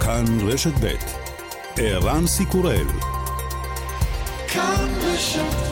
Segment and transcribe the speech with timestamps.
[0.00, 0.94] כאן רשת ב'
[1.76, 2.86] ערן סיקורל
[4.48, 5.70] כאן רשת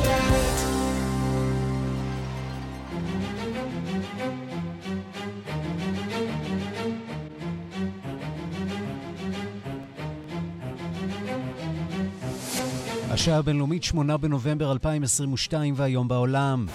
[13.11, 16.67] השעה הבינלאומית 8 בנובמבר 2022 והיום בעולם.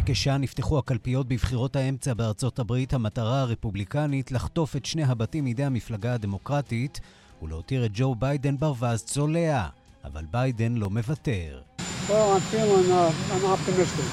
[0.00, 5.64] לפני כשעה נפתחו הקלפיות בבחירות האמצע בארצות הברית, המטרה הרפובליקנית לחטוף את שני הבתים מידי
[5.64, 7.00] המפלגה הדמוקרטית
[7.42, 9.66] ולהותיר את ג'ו ביידן ברווז צולע.
[10.04, 11.60] אבל ביידן לא מוותר.
[12.08, 14.08] Well, I'm feeling, uh, I'm optimistic,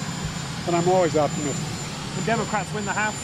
[0.65, 1.69] but I'm always optimistic.
[2.17, 3.21] The Democrats win the House?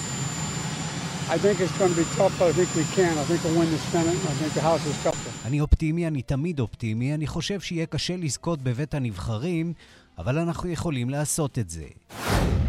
[1.36, 3.14] I think it's going to be tough, but I think we can.
[3.24, 4.20] I think we'll win the Senate.
[4.32, 5.32] I think the House is tougher.
[5.46, 7.14] אני אופטימי, אני תמיד אופטימי.
[7.14, 9.74] אני חושב שיהיה קשה לזכות בבית הנבחרים,
[10.18, 11.86] אבל אנחנו יכולים לעשות את זה.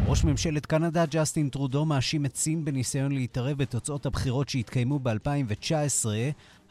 [0.06, 6.06] ראש ממשלת קנדה ג'סטין טרודו מאשים את סין בניסיון להתערב בתוצאות הבחירות שהתקיימו ב-2019.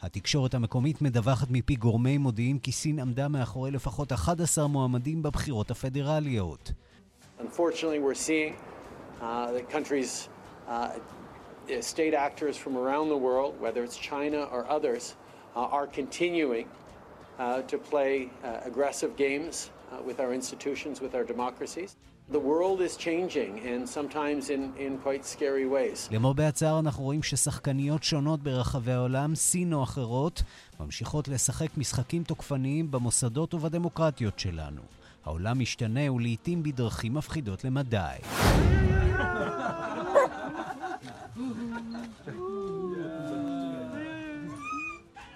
[0.02, 6.72] התקשורת המקומית מדווחת מפי גורמי מודיעין כי סין עמדה מאחורי לפחות 11 מועמדים בבחירות הפדרליות.
[10.66, 10.80] Uh,
[11.68, 12.14] uh, state
[14.68, 15.14] others,
[15.56, 15.60] uh,
[17.38, 21.96] uh, to play uh, aggressive games uh, with our institutions, with our democracies.
[22.30, 26.08] The world is changing, and sometimes in, in quite scary ways.
[26.10, 30.42] למרבה הצער אנחנו רואים ששחקניות שונות ברחבי העולם, סין או אחרות,
[30.80, 34.80] ממשיכות לשחק משחקים תוקפניים במוסדות ובדמוקרטיות שלנו.
[35.24, 38.16] העולם משתנה ולעיתים בדרכים מפחידות למדי.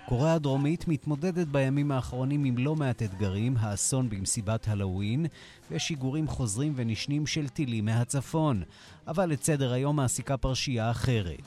[0.09, 5.27] קוריאה הדרומית מתמודדת בימים האחרונים עם לא מעט אתגרים, האסון במסיבת הלואוין
[5.71, 8.63] ושיגורים חוזרים ונשנים של טילים מהצפון.
[9.07, 11.43] אבל את סדר היום מעסיקה פרשייה אחרת.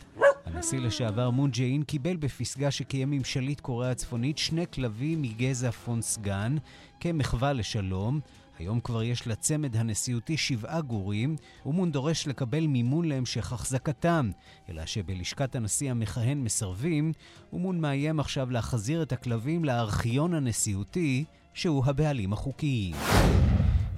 [0.45, 6.55] הנשיא לשעבר מון ג'אין קיבל בפסגה שקיים עם שליט קוריאה הצפונית שני כלבים מגזע פונסגן
[6.99, 8.19] כמחווה לשלום,
[8.61, 11.35] היום כבר יש לצמד הנשיאותי שבעה גורים,
[11.65, 14.31] ומון דורש לקבל מימון להמשך החזקתם.
[14.69, 17.11] אלא שבלשכת הנשיא המכהן מסרבים,
[17.53, 22.95] ומון מאיים עכשיו להחזיר את הכלבים לארכיון הנשיאותי, שהוא הבעלים החוקיים.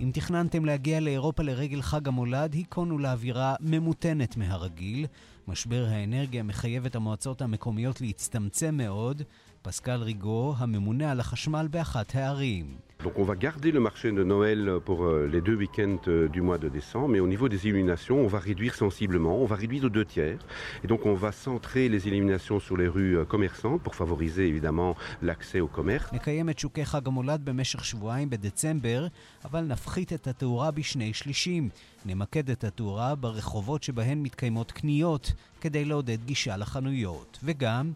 [0.01, 5.05] אם תכננתם להגיע לאירופה לרגל חג המולד, היכונו לאווירה ממותנת מהרגיל.
[5.47, 9.21] משבר האנרגיה מחייב את המועצות המקומיות להצטמצם מאוד.
[9.61, 12.77] פסקל ריגו, הממונה על החשמל באחת הערים.
[13.03, 16.41] Donc on va garder le marché de Noël pour euh, les deux week-ends euh, du
[16.41, 19.83] mois de décembre, mais au niveau des illuminations, on va réduire sensiblement, on va réduire
[19.83, 20.39] de deux tiers.
[20.83, 24.95] Et donc on va centrer les illuminations sur les rues euh, commerçantes pour favoriser évidemment
[25.21, 26.13] l'accès au commerce.
[26.13, 29.07] נקיים את שוקי חג המולד במשך שבועיים בדצמבר,
[29.45, 31.69] אבל נפחית את התאורה בשני שלישים.
[32.05, 37.39] נמקד את התאורה ברחובות שבהן מתקיימות קניות, כדי לעודד גישה לחנויות.
[37.43, 37.91] וגם...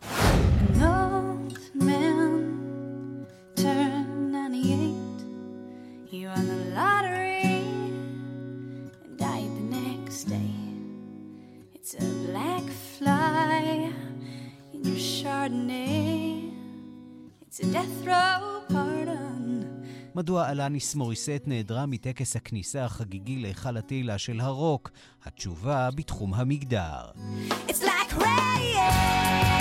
[20.17, 24.91] מדוע אלניס מוריסט נעדרה מטקס הכניסה החגיגי להיכל התהילה של הרוק?
[25.25, 27.11] התשובה בתחום המגדר.
[27.67, 29.56] It's like rain.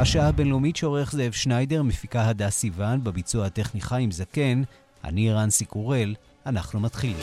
[0.00, 4.62] השעה הבינלאומית שעורך זאב שניידר, מפיקה הדס סיוון, בביצוע הטכני חיים זקן,
[5.04, 6.14] אני רנסי קורל,
[6.46, 7.16] אנחנו מתחילים.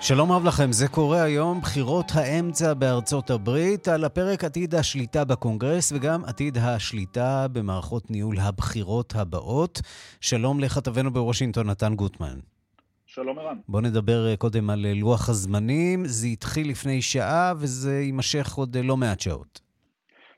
[0.00, 5.92] שלום רב לכם, זה קורה היום, בחירות האמצע בארצות הברית, על הפרק עתיד השליטה בקונגרס
[5.92, 9.80] וגם עתיד השליטה במערכות ניהול הבחירות הבאות.
[10.20, 12.38] שלום לכתבנו בוושינגטון, נתן גוטמן.
[13.10, 13.56] שלום ערן.
[13.68, 16.04] בוא נדבר אה, קודם על אה, לוח הזמנים.
[16.04, 19.60] זה התחיל לפני שעה וזה יימשך עוד אה, לא מעט שעות.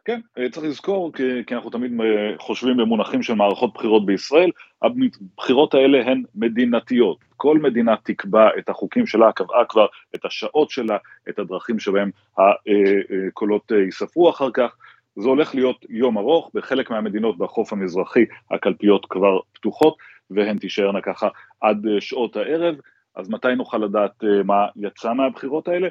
[0.04, 0.20] כן,
[0.52, 1.92] צריך לזכור, כי, כי אנחנו תמיד
[2.38, 4.50] חושבים במונחים של מערכות בחירות בישראל,
[4.82, 7.18] הבחירות האלה הן מדינתיות.
[7.36, 10.96] כל מדינה תקבע את החוקים שלה, קבעה כבר את השעות שלה,
[11.28, 14.76] את הדרכים שבהם הקולות ייספרו אחר כך.
[15.16, 19.96] זה הולך להיות יום ארוך, בחלק מהמדינות בחוף המזרחי הקלפיות כבר פתוחות,
[20.30, 21.28] והן תישארנה ככה
[21.60, 22.74] עד אה, שעות הערב,
[23.16, 25.88] אז מתי נוכל לדעת אה, מה יצא מהבחירות האלה?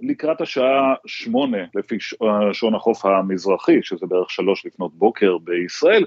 [0.00, 1.96] לקראת השעה שמונה לפי
[2.52, 6.04] שעון החוף המזרחי, שזה בערך שלוש לפנות בוקר בישראל,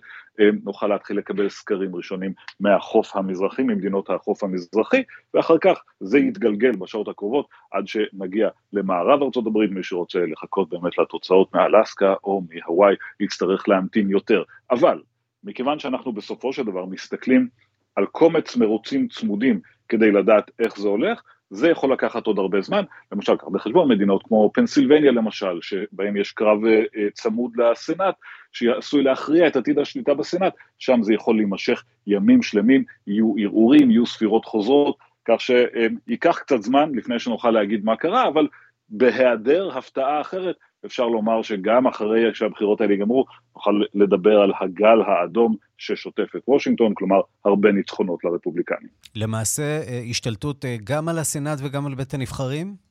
[0.63, 7.07] נוכל להתחיל לקבל סקרים ראשונים מהחוף המזרחי, ממדינות החוף המזרחי, ואחר כך זה יתגלגל בשעות
[7.07, 14.09] הקרובות עד שנגיע למערב ארה"ב, מי שרוצה לחכות באמת לתוצאות מאלסקה או מהוואי יצטרך להמתין
[14.09, 14.43] יותר.
[14.71, 15.01] אבל
[15.47, 17.47] מכיוון שאנחנו בסופו של דבר מסתכלים
[17.95, 19.59] על קומץ מרוצים צמודים
[19.89, 24.23] כדי לדעת איך זה הולך, זה יכול לקחת עוד הרבה זמן, למשל, קח בחשבון מדינות
[24.23, 28.15] כמו פנסילבניה למשל, שבהם יש קרב אה, צמוד לסנאט,
[28.51, 34.05] שעשוי להכריע את עתיד השליטה בסנאט, שם זה יכול להימשך ימים שלמים, יהיו ערעורים, יהיו
[34.05, 34.97] ספירות חוזרות,
[35.27, 38.47] כך שייקח קצת זמן לפני שנוכל להגיד מה קרה, אבל
[38.89, 40.55] בהיעדר הפתעה אחרת,
[40.85, 43.25] אפשר לומר שגם אחרי שהבחירות האלה ייגמרו,
[43.55, 48.89] נוכל לדבר על הגל האדום ששוטף את וושינגטון, כלומר, הרבה ניצחונות לרפובליקנים.
[49.15, 52.87] למעשה, אה, השתלטות אה, גם על הסנאט וגם על בית הנבחרים?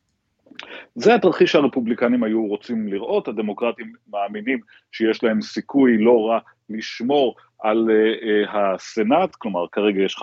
[0.94, 4.58] זה התרחיש שהרפובליקנים היו רוצים לראות, הדמוקרטים מאמינים
[4.92, 6.38] שיש להם סיכוי לא רע
[6.70, 10.20] לשמור על uh, uh, הסנאט, כלומר כרגע יש 50-50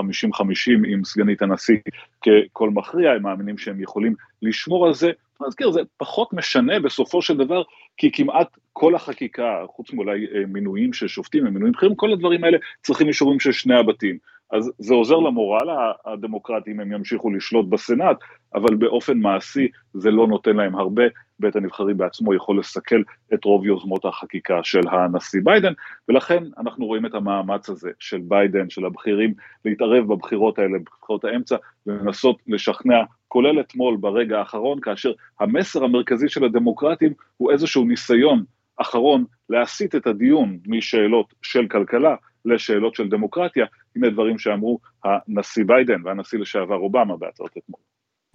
[0.87, 1.77] עם סגנית הנשיא
[2.21, 5.11] כקול מכריע, הם מאמינים שהם יכולים לשמור על זה.
[5.43, 7.63] אני מזכיר, זה פחות משנה בסופו של דבר,
[7.97, 12.57] כי כמעט כל החקיקה, חוץ מאולי uh, מינויים של שופטים ומינויים בכירים, כל הדברים האלה
[12.83, 14.17] צריכים אישורים של שני הבתים.
[14.51, 15.69] אז זה עוזר למורל
[16.05, 18.17] הדמוקרטי אם הם ימשיכו לשלוט בסנאט,
[18.55, 21.03] אבל באופן מעשי זה לא נותן להם הרבה,
[21.43, 23.01] בית הנבחרים בעצמו יכול לסכל
[23.33, 25.73] את רוב יוזמות החקיקה של הנשיא ביידן,
[26.09, 29.33] ולכן אנחנו רואים את המאמץ הזה של ביידן, של הבכירים,
[29.65, 31.55] להתערב בבחירות האלה, בבחירות האמצע,
[31.87, 38.43] ולנסות לשכנע, כולל אתמול ברגע האחרון, כאשר המסר המרכזי של הדמוקרטים הוא איזשהו ניסיון
[38.77, 46.01] אחרון להסיט את הדיון משאלות של כלכלה לשאלות של דמוקרטיה, הנה דברים שאמרו הנשיא ביידן
[46.05, 47.81] והנשיא לשעבר אובמה בהצעות אתמול.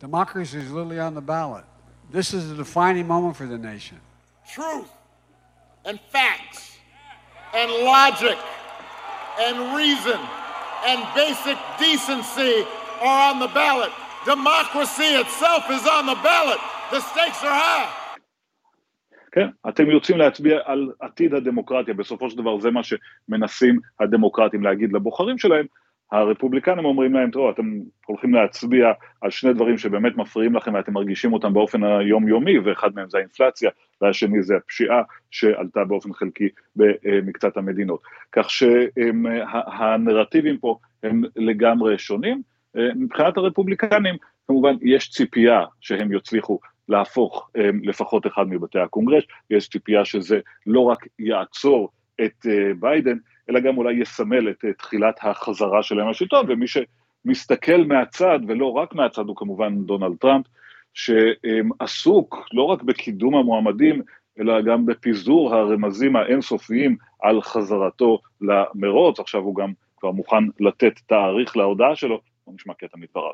[0.01, 1.78] Democracy is literally on the ballot.
[2.11, 3.99] This is a defining moment for the nation.
[4.55, 4.91] Truth
[5.85, 6.79] and facts
[7.55, 8.39] and logic
[9.41, 10.19] and reason
[10.89, 12.65] and basic decency
[13.01, 13.93] are on the ballot.
[14.25, 16.61] Democracy itself is on the ballot.
[16.91, 17.89] The stakes are high.
[19.33, 24.93] כן, אתם יוצאים להצביע על עתיד הדמוקרטיה, בסופו של דבר זה מה שמנסים הדמוקרטים להגיד
[24.93, 25.67] לבוחרים שלהם,
[26.13, 31.33] הרפובליקנים אומרים להם, תראו, אתם הולכים להצביע על שני דברים שבאמת מפריעים לכם ואתם מרגישים
[31.33, 33.71] אותם באופן היומיומי, ואחד מהם זה האינפלציה,
[34.01, 38.01] והשני זה הפשיעה שעלתה באופן חלקי במקצת המדינות.
[38.33, 42.43] כך שהנרטיבים פה הם לגמרי שונים.
[42.75, 44.15] מבחינת הרפובליקנים,
[44.47, 46.59] כמובן יש ציפייה שהם יצליחו
[46.89, 47.51] להפוך
[47.83, 51.91] לפחות אחד מבתי הקונגרס, יש ציפייה שזה לא רק יעצור
[52.25, 52.47] את
[52.81, 53.17] ביידן,
[53.51, 59.27] אלא גם אולי יסמל את תחילת החזרה שלהם לשלטון, ומי שמסתכל מהצד, ולא רק מהצד,
[59.27, 60.47] הוא כמובן דונלד טראמפ,
[60.95, 64.03] שעסוק לא רק בקידום המועמדים,
[64.41, 71.57] אלא גם בפיזור הרמזים האינסופיים על חזרתו למרוץ, עכשיו הוא גם כבר מוכן לתת תאריך
[71.57, 73.33] להודעה שלו, בוא נשמע קטע מדבריו.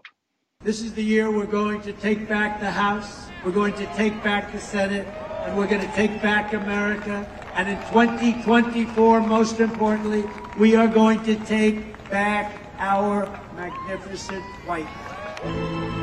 [0.65, 4.17] This is the year we're going to take back the House, we're going to take
[4.25, 5.07] back the Senate,
[5.45, 7.44] and we're going to take back America.
[7.57, 10.25] And in 2024, most importantly,
[10.59, 11.77] we are going to take
[12.11, 15.39] back our magnificent White House.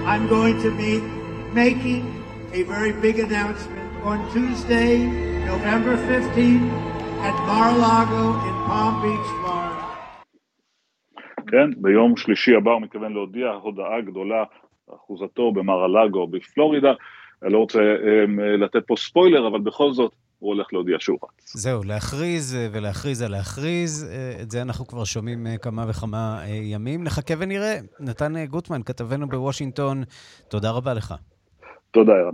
[0.05, 1.01] I'm going to be
[1.51, 4.99] making a very big announcement on Tuesday,
[5.45, 6.71] November 15th,
[7.27, 9.81] at Mar-a-Lago in Palm Beach, Florida.
[11.47, 14.43] כן, ביום שלישי הבא הוא מתכוון להודיע הודעה גדולה,
[14.95, 16.93] אחוזתו במר הלאגו בפלורידה,
[17.43, 21.55] אני לא רוצה um, לתת פה ספוילר, אבל בכל זאת, הוא הולך להודיע שהוא רץ.
[21.55, 26.43] זהו, להכריז אה, ולהכריז על להכריז, אה, את זה אנחנו כבר שומעים אה, כמה וכמה
[26.47, 27.03] ימים.
[27.03, 27.79] נחכה ונראה.
[27.99, 30.03] נתן גוטמן, כתבנו בוושינגטון,
[30.47, 31.13] תודה רבה לך.
[31.91, 32.33] תודה, ערן.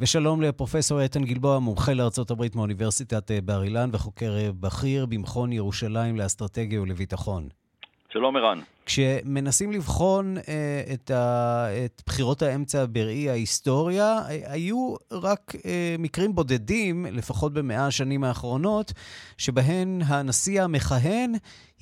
[0.00, 6.82] ושלום לפרופסור איתן גלבוע, מומחה לארצות הברית מאוניברסיטת בר אילן וחוקר בכיר במכון ירושלים לאסטרטגיה
[6.82, 7.48] ולביטחון.
[8.12, 8.58] שלום ערן.
[8.86, 16.32] כשמנסים לבחון אה, את, ה, את בחירות האמצע בראי ההיסטוריה, אה, היו רק אה, מקרים
[16.32, 18.92] בודדים, לפחות במאה השנים האחרונות,
[19.38, 21.32] שבהן הנשיא המכהן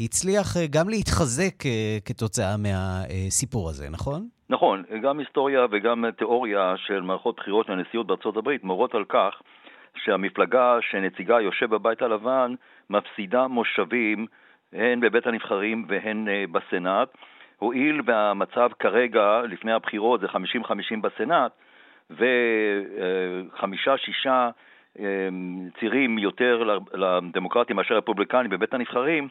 [0.01, 4.29] הצליח אה, גם להתחזק אה, כתוצאה מהסיפור הזה, נכון?
[4.51, 9.35] נכון, גם היסטוריה וגם תיאוריה של מערכות בחירות לנשיאות בארצות הברית מורות על כך
[10.05, 12.55] שהמפלגה שנציגה יושב בבית הלבן
[12.91, 14.27] מפסידה מושבים
[14.73, 17.09] הן בבית הנבחרים והן אה, בסנאט.
[17.59, 20.31] הואיל והמצב כרגע, לפני הבחירות, זה 50-50
[21.03, 21.53] בסנאט,
[23.53, 24.51] וחמישה-שישה
[24.99, 25.29] אה,
[25.81, 29.29] צירים יותר לדמוקרטים מאשר רפובליקנים בבית הנבחרים,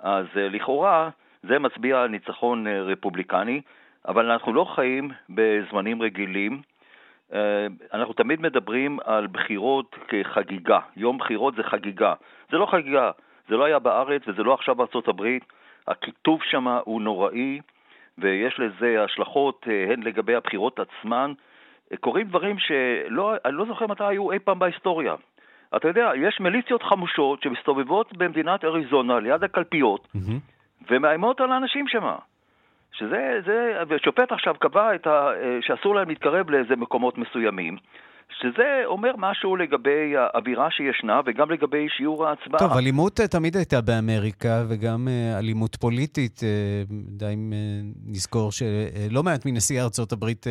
[0.00, 1.10] אז אה, לכאורה
[1.42, 3.60] זה מצביע על ניצחון רפובליקני,
[4.08, 6.62] אבל אנחנו לא חיים בזמנים רגילים.
[7.92, 10.78] אנחנו תמיד מדברים על בחירות כחגיגה.
[10.96, 12.14] יום בחירות זה חגיגה.
[12.50, 13.10] זה לא חגיגה,
[13.50, 15.44] זה לא היה בארץ וזה לא עכשיו בארצות הברית.
[15.88, 17.60] הכיתוב שם הוא נוראי,
[18.18, 21.32] ויש לזה השלכות הן לגבי הבחירות עצמן.
[22.00, 25.14] קורים דברים שלא, אני לא זוכר מתי היו אי פעם בהיסטוריה.
[25.76, 30.86] אתה יודע, יש מיליציות חמושות שמסתובבות במדינת אריזונה ליד הקלפיות mm-hmm.
[30.90, 32.16] ומאיימות על האנשים שמה.
[32.92, 35.30] שזה, זה, ושופט עכשיו קבע ה,
[35.60, 37.76] שאסור להם להתקרב לאיזה מקומות מסוימים.
[38.38, 42.58] שזה אומר משהו לגבי האווירה שישנה וגם לגבי שיעור ההצבעה.
[42.58, 46.40] טוב, אלימות אה, תמיד הייתה באמריקה, וגם אה, אלימות פוליטית.
[46.42, 47.52] אה, די אם
[48.06, 50.46] נזכור שלא מעט מנשיאי ארצות הברית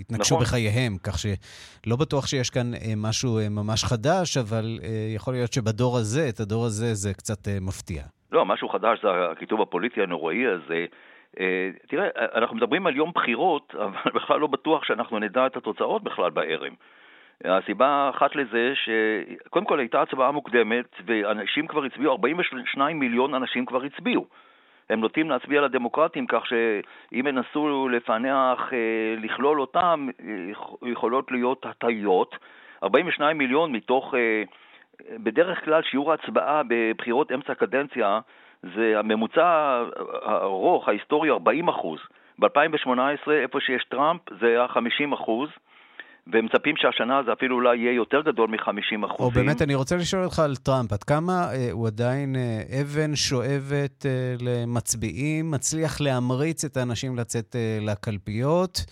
[0.00, 0.46] התנגשו נכון.
[0.46, 4.78] בחייהם, כך שלא בטוח שיש כאן משהו ממש חדש, אבל
[5.14, 8.02] יכול להיות שבדור הזה, את הדור הזה, זה קצת מפתיע.
[8.32, 10.86] לא, משהו חדש זה הכיתוב הפוליטי הנוראי הזה.
[11.40, 16.02] אה, תראה, אנחנו מדברים על יום בחירות, אבל בכלל לא בטוח שאנחנו נדע את התוצאות
[16.02, 16.72] בכלל בערב.
[17.44, 23.82] הסיבה האחת לזה שקודם כל הייתה הצבעה מוקדמת ואנשים כבר הצביעו, 42 מיליון אנשים כבר
[23.82, 24.26] הצביעו.
[24.90, 30.08] הם נוטים להצביע לדמוקרטים כך שאם ינסו לפענח, אה, לכלול אותם,
[30.82, 32.36] יכולות להיות הטיות.
[32.82, 34.42] 42 מיליון מתוך, אה,
[35.10, 38.20] בדרך כלל שיעור ההצבעה בבחירות אמצע קדנציה
[38.76, 39.82] זה הממוצע
[40.22, 41.98] הארוך, ההיסטורי, 40 אחוז.
[42.38, 45.48] ב-2018, איפה שיש טראמפ, זה היה 50 אחוז.
[46.32, 49.26] ומצפים שהשנה זה אפילו אולי יהיה יותר גדול מ-50 אחוזים.
[49.26, 53.16] או באמת, אני רוצה לשאול אותך על טראמפ, עד כמה אה, הוא עדיין אה, אבן
[53.16, 58.84] שואבת אה, למצביעים, מצליח להמריץ את האנשים לצאת אה, לקלפיות?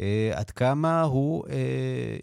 [0.00, 2.16] אה, עד כמה הוא אה,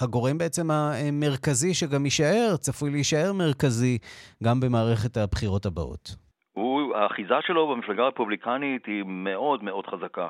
[0.00, 3.98] הגורם בעצם המרכזי שגם יישאר, צפוי להישאר מרכזי
[4.42, 6.29] גם במערכת הבחירות הבאות?
[6.94, 10.28] האחיזה שלו במפלגה הרפובליקנית היא מאוד מאוד חזקה.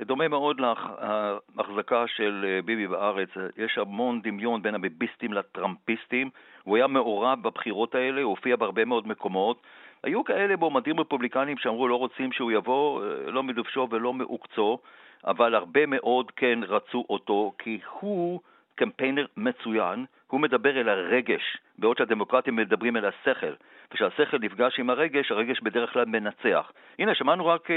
[0.00, 3.28] דומה מאוד להחזקה של אה, ביבי בארץ.
[3.56, 6.30] יש המון דמיון בין הביביסטים לטראמפיסטים.
[6.62, 9.62] הוא היה מעורב בבחירות האלה, הוא הופיע בהרבה מאוד מקומות.
[10.04, 14.78] היו כאלה מועמדים רפובליקנים שאמרו לא רוצים שהוא יבוא, אה, לא מדובשו ולא מעוקצו,
[15.26, 18.40] אבל הרבה מאוד כן רצו אותו, כי הוא
[18.82, 21.42] קמפיינר מצוין, הוא מדבר אל הרגש,
[21.78, 23.54] בעוד שהדמוקרטים מדברים אל השכל.
[23.92, 26.72] וכשהשכל נפגש עם הרגש, הרגש בדרך כלל מנצח.
[26.98, 27.74] הנה, שמענו רק, אה,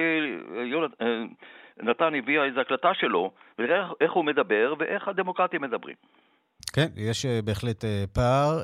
[1.02, 1.24] אה,
[1.84, 5.96] נתן הביא איזו הקלטה שלו, ונראה איך הוא מדבר ואיך הדמוקרטים מדברים.
[6.74, 8.64] כן, יש אה, בהחלט פער.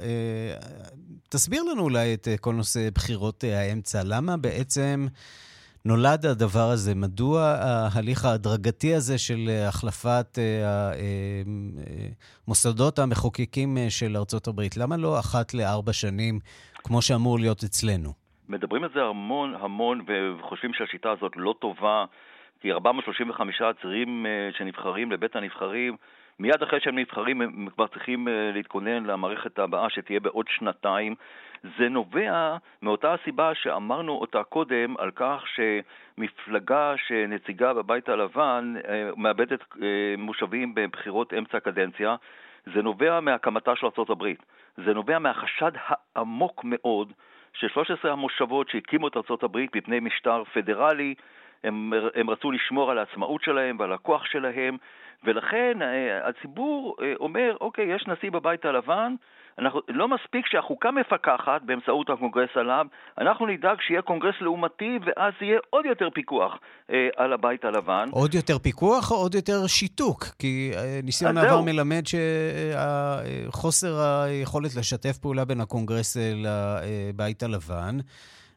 [1.30, 4.00] תסביר לנו אולי את כל נושא בחירות האמצע.
[4.06, 5.06] למה בעצם...
[5.86, 6.96] נולד הדבר הזה?
[6.96, 10.38] מדוע ההליך ההדרגתי הזה של החלפת
[12.48, 16.40] המוסדות המחוקקים של ארצות הברית, למה לא אחת לארבע שנים,
[16.84, 18.10] כמו שאמור להיות אצלנו?
[18.50, 22.06] מדברים על זה המון המון וחושבים שהשיטה הזאת לא טובה,
[22.62, 25.96] כי 435 עצירים אה, שנבחרים לבית הנבחרים,
[26.40, 31.16] מיד אחרי שהם נבחרים הם כבר צריכים אה, להתכונן למערכת הבאה שתהיה בעוד שנתיים.
[31.64, 39.60] זה נובע מאותה הסיבה שאמרנו אותה קודם, על כך שמפלגה שנציגה בבית הלבן אה, מאבדת
[40.18, 42.16] מושבים בבחירות אמצע הקדנציה,
[42.74, 44.26] זה נובע מהקמתה של ארה"ב.
[44.78, 45.72] זה נובע מהחשד
[46.16, 47.14] העמוק מאוד
[47.54, 51.16] של 13 המושבות שהקימו את ארה"ב מפני משטר פדרלי,
[51.64, 54.78] הם, הם רצו לשמור על העצמאות שלהם ועל הכוח שלהם,
[55.24, 59.16] ולכן אה, הציבור אה, אומר, אוקיי, יש נשיא בבית הלבן,
[59.60, 62.86] אנחנו, לא מספיק שהחוקה מפקחת באמצעות הקונגרס עליו,
[63.18, 66.58] אנחנו נדאג שיהיה קונגרס לעומתי ואז יהיה עוד יותר פיקוח
[66.92, 68.10] אה, על הבית הלבן.
[68.12, 70.24] עוד יותר פיקוח או עוד יותר שיתוק?
[70.40, 72.04] כי אה, ניסיון העבר מלמד
[73.48, 77.98] שחוסר היכולת לשתף פעולה בין הקונגרס לבית הלבן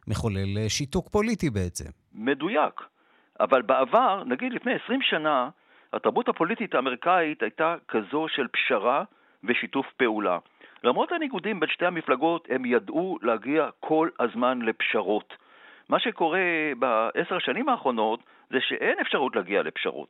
[0.07, 1.89] מחולל אה, שיתוק פוליטי בעצם.
[2.13, 2.81] מדויק.
[3.39, 5.49] אבל בעבר, נגיד לפני 20 שנה,
[5.93, 9.03] התרבות הפוליטית האמריקאית הייתה כזו של פשרה
[9.43, 10.37] ושיתוף פעולה.
[10.85, 15.33] למרות הניגודים בין שתי המפלגות, הם ידעו להגיע כל הזמן לפשרות.
[15.89, 16.39] מה שקורה
[16.79, 20.07] בעשר השנים האחרונות זה שאין אפשרות להגיע לפשרות.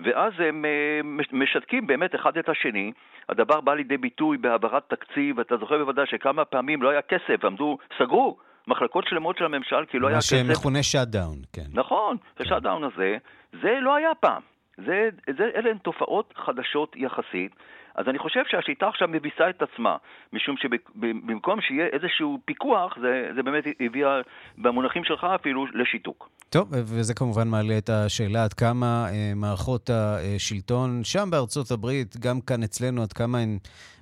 [0.00, 1.00] ואז הם אה,
[1.32, 2.92] משתקים באמת אחד את השני.
[3.28, 7.78] הדבר בא לידי ביטוי בהעברת תקציב, אתה זוכר בוודאי שכמה פעמים לא היה כסף, עמדו,
[7.98, 10.36] סגרו מחלקות שלמות של הממשל כי לא היה כסף.
[10.36, 11.62] מה שמכונה shutdown, כן.
[11.72, 12.44] נכון, כן.
[12.44, 13.16] ה shutdown הזה,
[13.62, 14.42] זה לא היה פעם.
[14.76, 15.08] זה,
[15.38, 17.52] זה, אלה הן תופעות חדשות יחסית.
[17.98, 19.96] אז אני חושב שהשיטה עכשיו מביסה את עצמה,
[20.32, 24.20] משום שבמקום שיהיה איזשהו פיקוח, זה, זה באמת הביאה,
[24.58, 26.28] במונחים שלך אפילו, לשיתוק.
[26.50, 32.40] טוב, וזה כמובן מעלה את השאלה עד כמה אה, מערכות השלטון שם בארצות הברית, גם
[32.40, 33.58] כאן אצלנו, עד כמה הן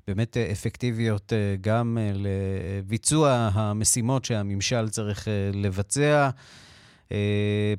[0.08, 6.30] באמת אפקטיביות אה, גם אה, לביצוע המשימות שהממשל צריך אה, לבצע.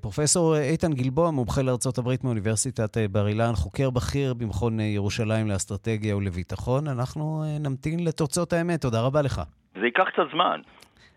[0.01, 6.87] פרופסור איתן גלבוע, מומחה לארה"ב מאוניברסיטת בר אילן, חוקר בכיר במכון ירושלים לאסטרטגיה ולביטחון.
[6.87, 8.81] אנחנו נמתין לתוצאות האמת.
[8.81, 9.41] תודה רבה לך.
[9.79, 10.61] זה ייקח קצת זמן.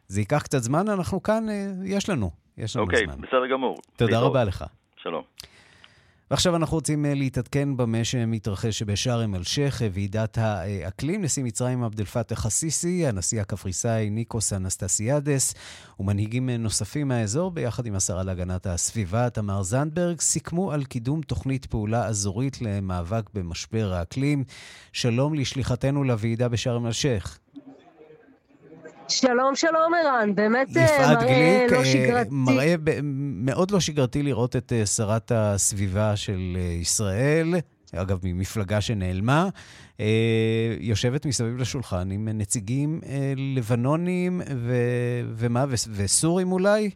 [0.08, 1.46] זה ייקח קצת זמן, אנחנו כאן,
[1.84, 3.14] יש לנו, יש לנו אוקיי, זמן.
[3.14, 3.76] אוקיי, בסדר גמור.
[3.96, 4.64] תודה רבה לך.
[5.02, 5.22] שלום.
[6.30, 11.22] ועכשיו אנחנו רוצים אה, להתעדכן במה שמתרחש בשארם א-שייח', ועידת האקלים.
[11.22, 15.54] נשיא מצרים עבד אל-פתח א-סיסי, הנשיא הקפריסאי ניקוס אנסטסיאדס
[16.00, 22.06] ומנהיגים נוספים מהאזור, ביחד עם השרה להגנת הסביבה תמר זנדברג, סיכמו על קידום תוכנית פעולה
[22.06, 24.44] אזורית למאבק במשבר האקלים.
[24.92, 27.38] שלום לשליחתנו לוועידה בשארם א-שייח'.
[29.10, 32.28] שלום, שלום ערן, באמת אה, מראה גליק, לא אה, שגרתי.
[32.32, 32.74] מראה
[33.44, 37.54] מאוד לא שגרתי לראות את אה, שרת הסביבה של ישראל,
[37.94, 39.48] אגב, ממפלגה שנעלמה,
[40.80, 43.00] יושבת מסביב לשולחן עם נציגים
[43.56, 44.74] לבנונים ו...
[45.36, 45.64] ומה,
[45.96, 46.90] וסורים אולי?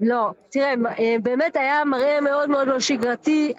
[0.00, 0.74] לא, תראה,
[1.22, 3.52] באמת היה מראה מאוד מאוד לא שגרתי.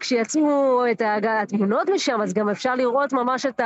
[0.00, 3.60] כשיצאו את התמונות משם, אז גם אפשר לראות ממש את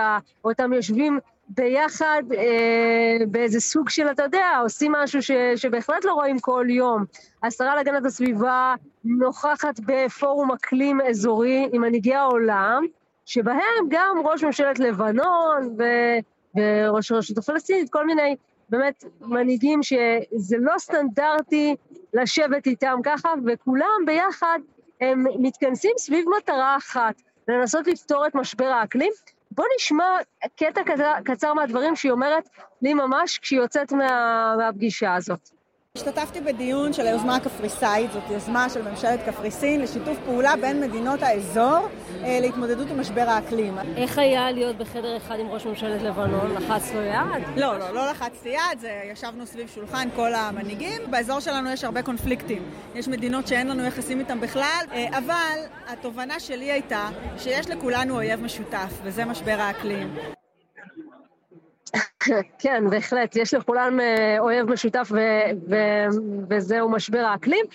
[0.44, 1.18] אותם יושבים
[1.48, 7.04] ביחד אה, באיזה סוג של, אתה יודע, עושים משהו ש, שבהחלט לא רואים כל יום.
[7.42, 8.74] השרה להגנת הסביבה
[9.04, 12.84] נוכחת בפורום אקלים אזורי עם מנהיגי העולם,
[13.26, 15.82] שבהם גם ראש ממשלת לבנון ו,
[16.56, 18.36] וראש הרשות הפלסטינית, כל מיני
[18.68, 21.76] באמת מנהיגים שזה לא סטנדרטי
[22.14, 24.58] לשבת איתם ככה, וכולם ביחד
[25.00, 27.14] הם מתכנסים סביב מטרה אחת,
[27.48, 29.12] לנסות לפתור את משבר האקלים.
[29.54, 30.04] בוא נשמע
[30.56, 30.80] קטע
[31.24, 32.48] קצר מהדברים שהיא אומרת
[32.82, 35.53] לי ממש כשהיא יוצאת מה, מהפגישה הזאת.
[35.98, 41.88] השתתפתי בדיון של היוזמה הקפריסאית, זאת יוזמה של ממשלת קפריסין לשיתוף פעולה בין מדינות האזור
[42.22, 43.78] אה, להתמודדות עם משבר האקלים.
[43.96, 46.54] איך היה להיות בחדר אחד עם ראש ממשלת לבנון?
[46.54, 47.42] לחץ לו יד?
[47.56, 51.02] לא, לא, לא לחצתי יד, זה, ישבנו סביב שולחן כל המנהיגים.
[51.10, 52.62] באזור שלנו יש הרבה קונפליקטים.
[52.94, 57.08] יש מדינות שאין לנו יחסים איתן בכלל, אה, אבל התובנה שלי הייתה
[57.38, 60.14] שיש לכולנו אויב משותף, וזה משבר האקלים.
[62.58, 63.36] כן, בהחלט.
[63.36, 65.12] יש לכולם אה, אויב משותף
[66.50, 67.66] וזהו משבר האקלים,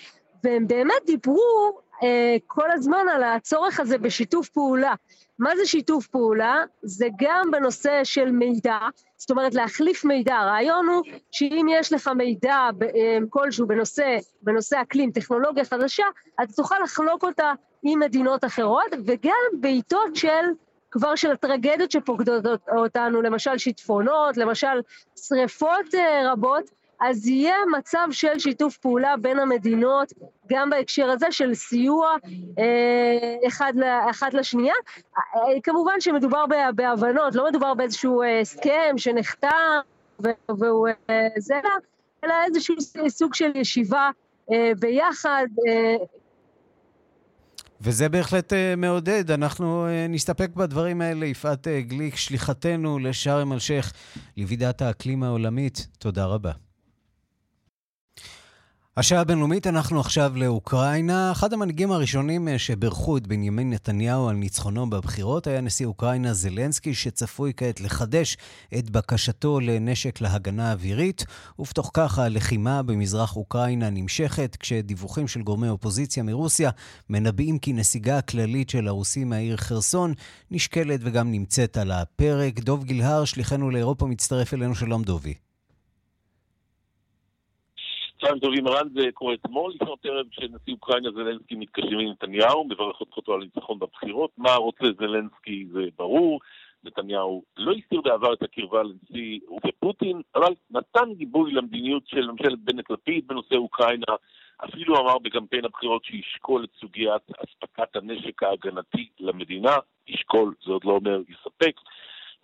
[0.44, 4.94] והם באמת דיברו אה, כל הזמן על הצורך הזה בשיתוף פעולה.
[5.38, 6.64] מה זה שיתוף פעולה?
[6.82, 8.78] זה גם בנושא של מידע,
[9.16, 10.36] זאת אומרת להחליף מידע.
[10.36, 16.04] הרעיון הוא שאם יש לך מידע אה, כלשהו בנושא, בנושא אקלים, טכנולוגיה חדשה,
[16.42, 20.44] אתה תוכל לחלוק אותה עם מדינות אחרות, וגם בעיתות של
[20.90, 22.44] כבר של הטרגדיות שפוקדות
[22.76, 24.80] אותנו, למשל שיטפונות, למשל
[25.16, 30.12] שריפות אה, רבות, אז יהיה מצב של שיתוף פעולה בין המדינות,
[30.46, 32.16] גם בהקשר הזה של סיוע
[32.58, 33.72] אה, אחד,
[34.10, 34.74] אחד לשנייה.
[35.16, 39.80] אה, כמובן שמדובר בהבנות, לא מדובר באיזשהו הסכם שנחתם
[40.48, 40.88] והוא
[41.38, 41.60] זה,
[42.24, 42.74] אלא איזשהו
[43.08, 44.10] סוג של ישיבה
[44.78, 45.46] ביחד,
[47.80, 49.30] וזה בהחלט uh, מעודד.
[49.30, 51.26] אנחנו uh, נסתפק בדברים האלה.
[51.26, 53.92] יפעת uh, גליק, שליחתנו לשארם א-שייח'
[54.36, 55.86] לוועידת האקלים העולמית.
[55.98, 56.52] תודה רבה.
[58.96, 61.32] השעה הבינלאומית, אנחנו עכשיו לאוקראינה.
[61.32, 66.94] אחד המנהיגים הראשונים אה, שבירכו את בנימין נתניהו על ניצחונו בבחירות היה נשיא אוקראינה זלנסקי,
[66.94, 68.36] שצפוי כעת לחדש
[68.78, 71.24] את בקשתו לנשק להגנה אווירית,
[71.58, 76.70] ובתוך כך הלחימה במזרח אוקראינה נמשכת, כשדיווחים של גורמי אופוזיציה מרוסיה
[77.10, 80.14] מנבאים כי נסיגה הכללית של הרוסים מהעיר חרסון
[80.50, 82.60] נשקלת וגם נמצאת על הפרק.
[82.60, 84.74] דוב גילהר, שליחנו לאירופה, מצטרף אלינו.
[84.74, 85.49] שלום דובי.
[88.20, 93.00] צהריים טובים, ערן, זה קורה אתמול לפנות ערב כשנשיא אוקראינה זלנסקי מתקשרים עם נתניהו, מברך
[93.16, 94.30] אותו על ניצחון בבחירות.
[94.38, 96.40] מה רוצה זלנסקי זה ברור.
[96.84, 103.26] נתניהו לא הסתיר בעבר את הקרבה לנשיא ופוטין, אבל נתן גיבוי למדיניות של ממשלת בנט-לפיד
[103.26, 104.14] בנושא אוקראינה.
[104.64, 109.76] אפילו אמר בקמפיין הבחירות שישקול את סוגיית אספקת הנשק ההגנתי למדינה.
[110.08, 111.74] ישקול, זה עוד לא אומר יספק.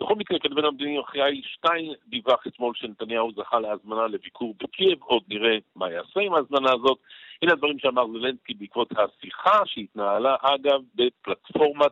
[0.02, 5.58] בכל מקרה, כדבר המדיני אחראי שטיין דיווח אתמול שנתניהו זכה להזמנה לביקור בקייב, עוד נראה
[5.76, 6.98] מה יעשה עם ההזמנה הזאת.
[7.42, 11.92] הנה הדברים שאמר זלנסקי בעקבות השיחה שהתנהלה, אגב, בפלטפורמת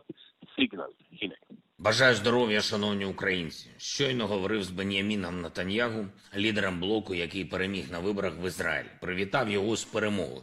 [0.56, 0.90] סיגנל.
[1.22, 1.34] הנה.
[1.78, 3.70] Бажаю здоров'я, шановні українці.
[3.78, 8.84] Щойно говорив з Бен'яміном Натаньягу, лідером блоку, який переміг на виборах в Ізраїль.
[9.00, 10.42] Привітав його з перемогою.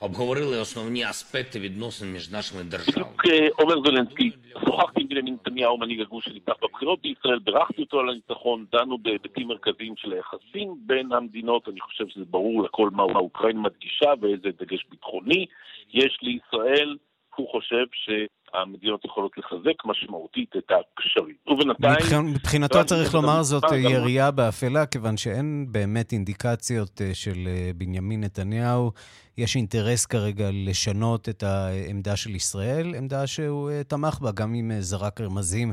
[0.00, 3.50] обговорили основні аспекти відносин між нашими державами.
[3.58, 4.30] אומר זלנסקי,
[4.64, 9.48] שוחחתי עם בנימין נתניהו, מנהיג הגוש שניצח בבחירות בישראל, בירכתי אותו על הניצחון, דנו בהיבטים
[9.48, 14.86] מרכזיים של היחסים בין המדינות, אני חושב שזה ברור לכל מה אוקראינה מדגישה ואיזה דגש
[14.90, 15.46] ביטחוני
[15.92, 16.96] יש לישראל.
[17.35, 21.35] הוא חושב שהמדינות יכולות לחזק משמעותית את הקשרים.
[21.47, 22.25] ובינתיים...
[22.25, 28.91] מבחינתו צריך לומר זאת ירייה באפלה, כיוון שאין באמת אינדיקציות אה, של אה, בנימין נתניהו.
[29.37, 34.71] יש אינטרס כרגע לשנות את העמדה של ישראל, עמדה שהוא אה, תמך בה, גם אם
[34.79, 35.71] זרק רמזים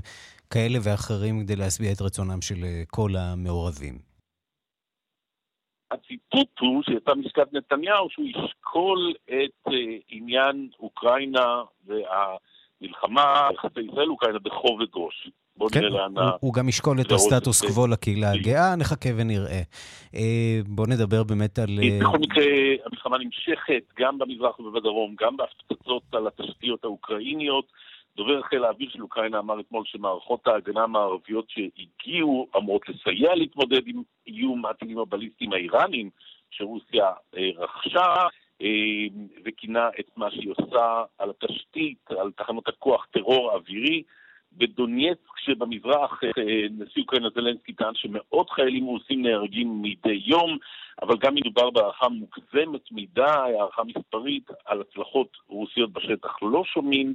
[0.51, 4.10] כאלה ואחרים כדי להשביע את רצונם של כל המעורבים.
[5.90, 9.72] הציטוט הוא שיצא משקת נתניהו שהוא ישקול את uh,
[10.09, 15.31] עניין אוקראינה והמלחמה, יחסי ישראל-אוקראינה בכובד ראש.
[15.72, 19.62] כן, הוא, הוא גם ישקול את הסטטוס קוו לקהילה הגאה, נחכה ונראה.
[20.14, 21.68] אה, בואו נדבר באמת על...
[21.83, 22.44] אה, בכל מקרה,
[22.87, 27.64] המלחמה נמשכת גם במזרח ובדרום, גם בהפצצות על התשתיות האוקראיניות.
[28.16, 34.03] דובר חיל האוויר של אוקראינה אמר אתמול שמערכות ההגנה המערביות שהגיעו אמורות לסייע להתמודד עם
[34.27, 36.11] איום הטילים הבליסטיים האיראנים
[36.51, 38.14] שרוסיה אה, רכשה,
[38.62, 39.07] אה,
[39.44, 44.03] וכינה את מה שהיא עושה על התשתית, על תחנות הכוח טרור אווירי.
[44.53, 50.59] בדונייצק שבמזרח אה, נשיא אוקראינה זלנסקי טען שמאות חיילים רוסים נהרגים מדי יום,
[51.03, 57.14] אבל גם מדובר בהערכה מוגזמת מדי, הערכה מספרית על הצלחות רוסיות בשטח לא שומעים.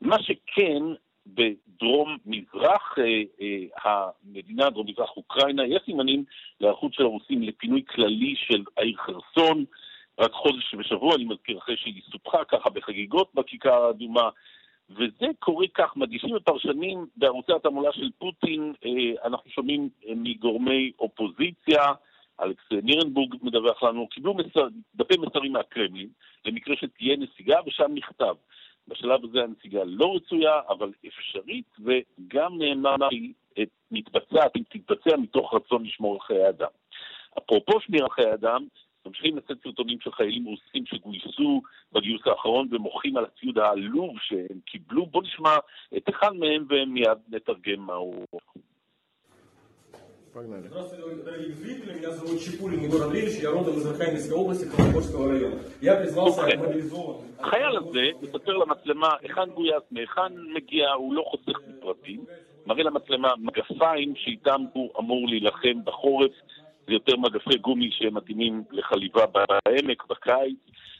[0.00, 0.82] מה שכן,
[1.26, 3.64] בדרום מזרח אה, אה,
[4.24, 6.24] המדינה, דרום מזרח אוקראינה, יש סימנים
[6.60, 9.64] להיערכות של הרוסים לפינוי כללי של העיר חרסון,
[10.18, 14.28] רק חודש ושבוע, אני מזכיר, אחרי שהיא סופחה ככה בחגיגות בכיכר האדומה,
[14.90, 21.82] וזה קורה כך, מדגישים הפרשנים בערוצי התעמולה של פוטין, אה, אנחנו שומעים מגורמי אופוזיציה,
[22.42, 26.08] אלכס נירנבורג מדווח לנו, קיבלו מסר, דפי מסרים מהקרמלין,
[26.44, 28.34] למקרה שתהיה נסיגה, ושם נכתב.
[28.88, 33.34] בשלב הזה הנסיגה לא רצויה, אבל אפשרית, וגם נאמר שהיא
[33.90, 36.70] מתבצעת, היא תתבצע מתוך רצון לשמור על חיי אדם.
[37.38, 38.66] אפרופו שמירה חיי אדם,
[39.06, 45.06] ממשיכים לצאת סרטונים של חיילים רוסים שגויסו בגיוס האחרון ומוחים על הציוד העלוב שהם קיבלו.
[45.06, 45.56] בואו נשמע
[45.96, 48.26] את אחד מהם ומיד נתרגם מה הוא...
[50.35, 50.67] Погнали.
[50.67, 51.99] Здравствуйте, дорогие зрители.
[51.99, 53.41] Меня зовут Чепулин Егор Андреевич.
[53.41, 55.59] Я родом из Архангельской области, Колокольского района.
[55.81, 57.15] Я призвался мобилизован.
[57.39, 62.25] החייל הזה מספר למצלמה היכן גויס, מהיכן מגיע, הוא לא חוסך בפרטים.
[62.65, 66.31] מראה למצלמה מגפיים שאיתם הוא אמור להילחם בחורף.
[66.87, 70.57] זה יותר מגפי גומי שמתאימים לחליבה בעמק, בקיץ.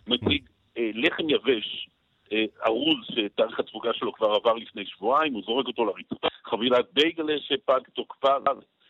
[0.08, 0.44] מציג
[0.78, 1.90] אה, לחם יבש
[2.32, 6.28] אה, ארוז שתאריך התפוגה שלו כבר עבר לפני שבועיים, הוא זורק אותו לרצפה.
[6.44, 8.36] חבילת בייגלה שפג תוקפה,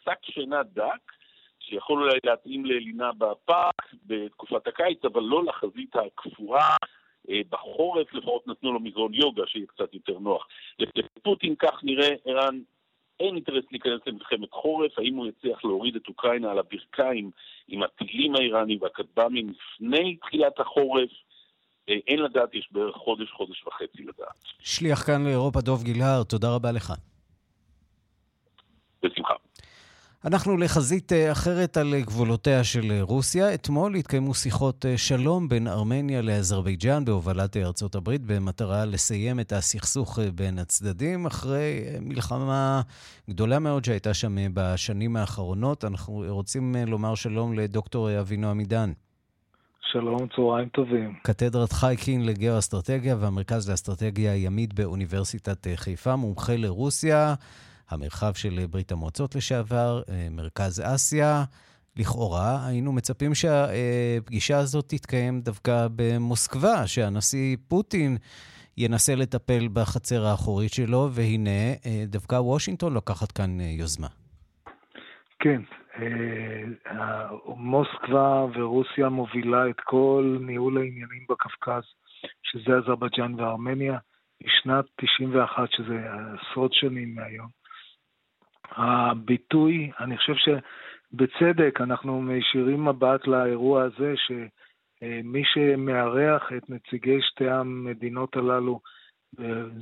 [0.07, 1.13] שק שינה דק,
[1.61, 6.77] שיכול אולי להתאים ללינה בפארק בתקופת הקיץ, אבל לא לחזית הקפואה.
[7.31, 10.47] אה, בחורף לפחות נתנו לו מזרון יוגה, שיהיה קצת יותר נוח.
[10.79, 12.61] לפוטין, כך נראה, ערן,
[13.21, 17.31] אין אינטרס להיכנס למלחמת חורף, האם הוא יצליח להוריד את אוקראינה על הברכיים
[17.69, 21.11] עם הטילים האיראנים והכטב"מים לפני תחילת החורף,
[21.89, 24.39] אה, אין לדעת, יש בערך חודש, חודש וחצי לדעת.
[24.61, 26.93] שליח כאן לאירופה, דוב גילהר, תודה רבה לך.
[29.03, 29.35] בשמחה.
[30.27, 33.55] אנחנו לחזית אה, אחרת על גבולותיה של אה, רוסיה.
[33.55, 40.19] אתמול התקיימו שיחות אה, שלום בין ארמניה לאזרבייג'אן בהובלת ארצות הברית במטרה לסיים את הסכסוך
[40.35, 42.81] בין הצדדים אחרי מלחמה
[43.31, 45.85] גדולה מאוד שהייתה שם בשנים האחרונות.
[45.85, 48.93] אנחנו רוצים לומר שלום לדוקטור אבינועם עידן.
[49.93, 51.15] שלום, צהריים טובים.
[51.23, 57.35] קתדרת חייקין לגאו-אסטרטגיה והמרכז לאסטרטגיה הימית באוניברסיטת חיפה, מומחה לרוסיה.
[57.91, 61.45] המרחב של ברית המועצות לשעבר, אה, מרכז אסיה.
[61.97, 68.17] לכאורה היינו מצפים שהפגישה הזאת תתקיים דווקא במוסקבה, שהנשיא פוטין
[68.79, 74.09] ינסה לטפל בחצר האחורית שלו, והנה אה, דווקא וושינגטון לוקחת כאן אה, יוזמה.
[75.39, 75.63] כן,
[77.47, 81.83] מוסקבה ורוסיה מובילה את כל ניהול העניינים בקווקז,
[82.43, 83.99] שזה אזרבייג'אן וארמניה,
[84.45, 85.95] משנת 91, שזה
[86.35, 87.66] עשרות שנים מהיום.
[88.71, 98.37] הביטוי, אני חושב שבצדק אנחנו מישירים מבט לאירוע הזה, שמי שמארח את נציגי שתי המדינות
[98.37, 98.81] הללו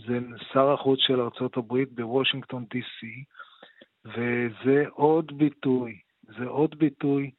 [0.06, 0.18] זה
[0.52, 3.24] שר החוץ של ארה"ב בוושינגטון די.סי,
[4.04, 7.30] וזה עוד ביטוי, זה עוד ביטוי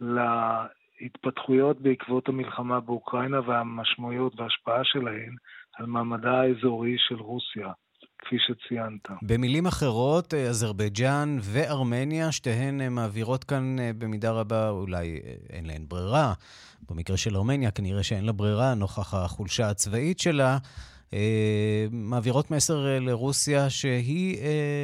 [0.00, 5.34] להתפתחויות בעקבות המלחמה באוקראינה והמשמעויות וההשפעה שלהן
[5.76, 7.72] על מעמדה האזורי של רוסיה.
[8.18, 9.08] כפי שציינת.
[9.22, 15.84] במילים אחרות, אה, אזרבייג'אן וארמניה, שתיהן אה, מעבירות כאן אה, במידה רבה, אולי אין להן
[15.88, 16.32] ברירה.
[16.90, 20.58] במקרה של ארמניה, כנראה שאין לה ברירה, נוכח החולשה הצבאית שלה.
[21.90, 24.38] מעבירות מסר לרוסיה שהיא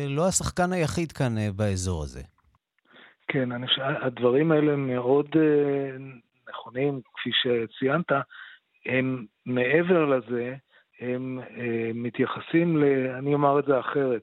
[0.09, 2.23] לא השחקן היחיד כאן באזור הזה.
[3.29, 3.67] כן, אני
[4.03, 5.27] הדברים האלה מאוד
[6.49, 8.13] נכונים, כפי שציינת,
[8.87, 10.55] הם מעבר לזה,
[11.03, 12.85] הם אה, מתייחסים, ל,
[13.19, 14.23] אני אומר את זה אחרת,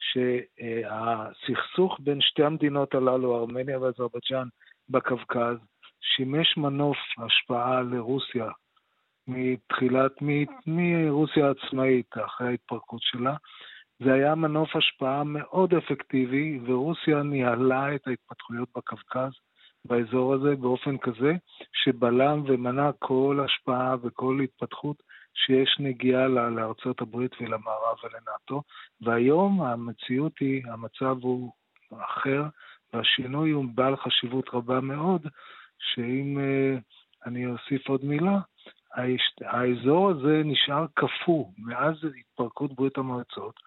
[0.00, 4.48] שהסכסוך בין שתי המדינות הללו, ארמניה ואזרבייג'אן
[4.88, 5.56] בקווקז,
[6.00, 8.48] שימש מנוף השפעה לרוסיה
[9.28, 10.12] מתחילת,
[10.66, 13.34] מרוסיה העצמאית, אחרי ההתפרקות שלה.
[13.98, 19.30] זה היה מנוף השפעה מאוד אפקטיבי, ורוסיה ניהלה את ההתפתחויות בקווקז,
[19.84, 21.32] באזור הזה, באופן כזה
[21.72, 25.02] שבלם ומנע כל השפעה וכל התפתחות
[25.46, 28.62] שיש נגיעה לארצות הברית ולמערב ולנאט"ו,
[29.00, 31.52] והיום המציאות היא, המצב הוא
[31.92, 32.42] אחר,
[32.92, 35.26] והשינוי הוא בעל חשיבות רבה מאוד,
[35.78, 36.80] שאם uh,
[37.26, 38.38] אני אוסיף עוד מילה,
[39.40, 43.60] האזור הזה נשאר קפוא מאז התפרקות ברית המועצות.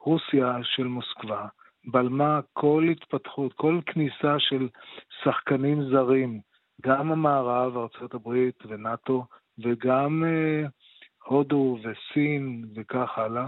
[0.00, 1.46] רוסיה של מוסקבה
[1.84, 4.68] בלמה כל התפתחות, כל כניסה של
[5.24, 6.40] שחקנים זרים,
[6.82, 8.28] גם המערב, ארה"ב
[8.66, 9.24] ונאט"ו,
[9.58, 10.70] וגם uh,
[11.24, 13.46] הודו וסין וכך הלאה.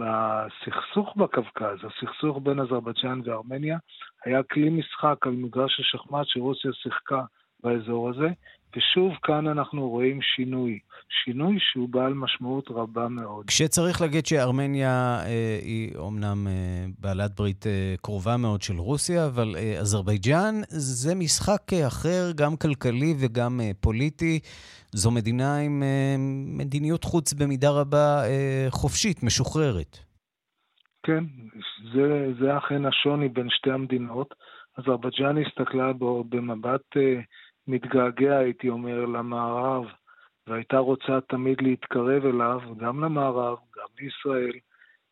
[0.00, 3.78] הסכסוך בקווקז, הסכסוך בין אזרבייג'אן וארמניה,
[4.24, 7.22] היה כלי משחק על מגרש השחמט שרוסיה שיחקה
[7.62, 8.28] באזור הזה,
[8.76, 10.78] ושוב כאן אנחנו רואים שינוי,
[11.24, 13.46] שינוי שהוא בעל משמעות רבה מאוד.
[13.46, 19.54] כשצריך להגיד שארמניה אה, היא אומנם אה, בעלת ברית אה, קרובה מאוד של רוסיה, אבל
[19.56, 24.40] אה, אזרבייג'אן זה משחק אחר, גם כלכלי וגם אה, פוליטי.
[24.92, 26.16] זו מדינה עם אה,
[26.58, 29.98] מדיניות חוץ במידה רבה אה, חופשית, משוחררת.
[31.02, 31.24] כן,
[31.94, 34.34] זה, זה אכן השוני בין שתי המדינות.
[34.76, 37.20] אזרבייג'אן הסתכלה בו במבט אה,
[37.68, 39.84] מתגעגע, הייתי אומר, למערב,
[40.46, 44.52] והייתה רוצה תמיד להתקרב אליו, גם למערב, גם לישראל.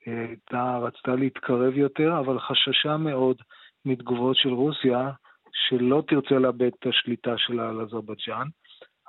[0.06, 3.36] הייתה, רצתה להתקרב יותר, אבל חששה מאוד
[3.84, 5.10] מתגובות של רוסיה,
[5.52, 8.48] שלא תרצה לאבד את השליטה שלה על אזרבייג'אן.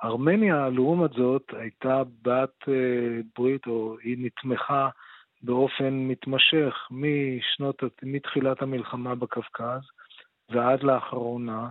[0.04, 4.88] ארמניה, לעומת זאת, הייתה בת אה, ברית, או היא נתמכה
[5.42, 9.80] באופן מתמשך משנות, מתחילת המלחמה בקווקז
[10.50, 11.68] ועד לאחרונה.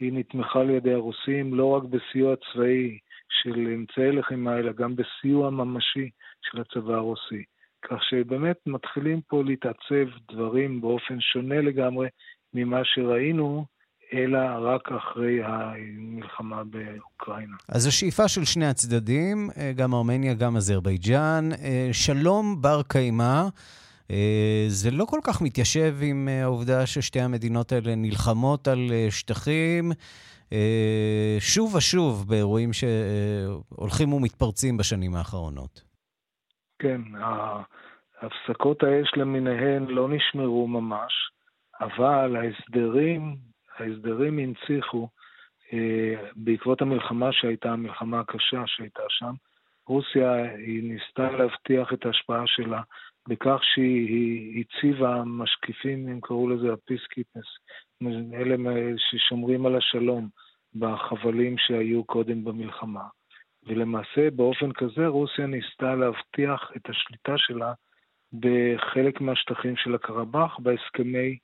[0.00, 2.98] היא נתמכה על ידי הרוסים לא רק בסיוע צבאי
[3.42, 6.10] של אמצעי לחימה, אלא גם בסיוע ממשי
[6.42, 7.42] של הצבא הרוסי.
[7.82, 12.08] כך שבאמת מתחילים פה להתעצב דברים באופן שונה לגמרי
[12.54, 13.64] ממה שראינו
[14.12, 17.56] אלא רק אחרי המלחמה באוקראינה.
[17.68, 23.42] אז השאיפה של שני הצדדים, אה, גם ארמניה, גם אזרבייג'אן, אה, שלום בר קיימא.
[24.10, 29.92] אה, זה לא כל כך מתיישב עם העובדה ששתי המדינות האלה נלחמות על שטחים
[31.40, 35.82] שוב ושוב באירועים שהולכים ומתפרצים בשנים האחרונות.
[36.78, 37.00] כן,
[38.20, 41.12] הפסקות האש למיניהן לא נשמרו ממש,
[41.80, 43.36] אבל ההסדרים
[43.78, 45.08] ההסדרים הנציחו
[45.72, 49.34] אה, בעקבות המלחמה שהייתה, המלחמה הקשה שהייתה שם.
[49.86, 52.82] רוסיה, היא ניסתה להבטיח את ההשפעה שלה
[53.28, 57.44] בכך שהיא הציבה משקיפים, הם קראו לזה הפיסקיפנס,
[58.34, 58.56] אלה
[58.96, 60.28] ששומרים על השלום
[60.74, 63.04] בחבלים שהיו קודם במלחמה.
[63.66, 67.72] ולמעשה, באופן כזה, רוסיה ניסתה להבטיח את השליטה שלה
[68.32, 71.38] בחלק מהשטחים של הקרבאח בהסכמי,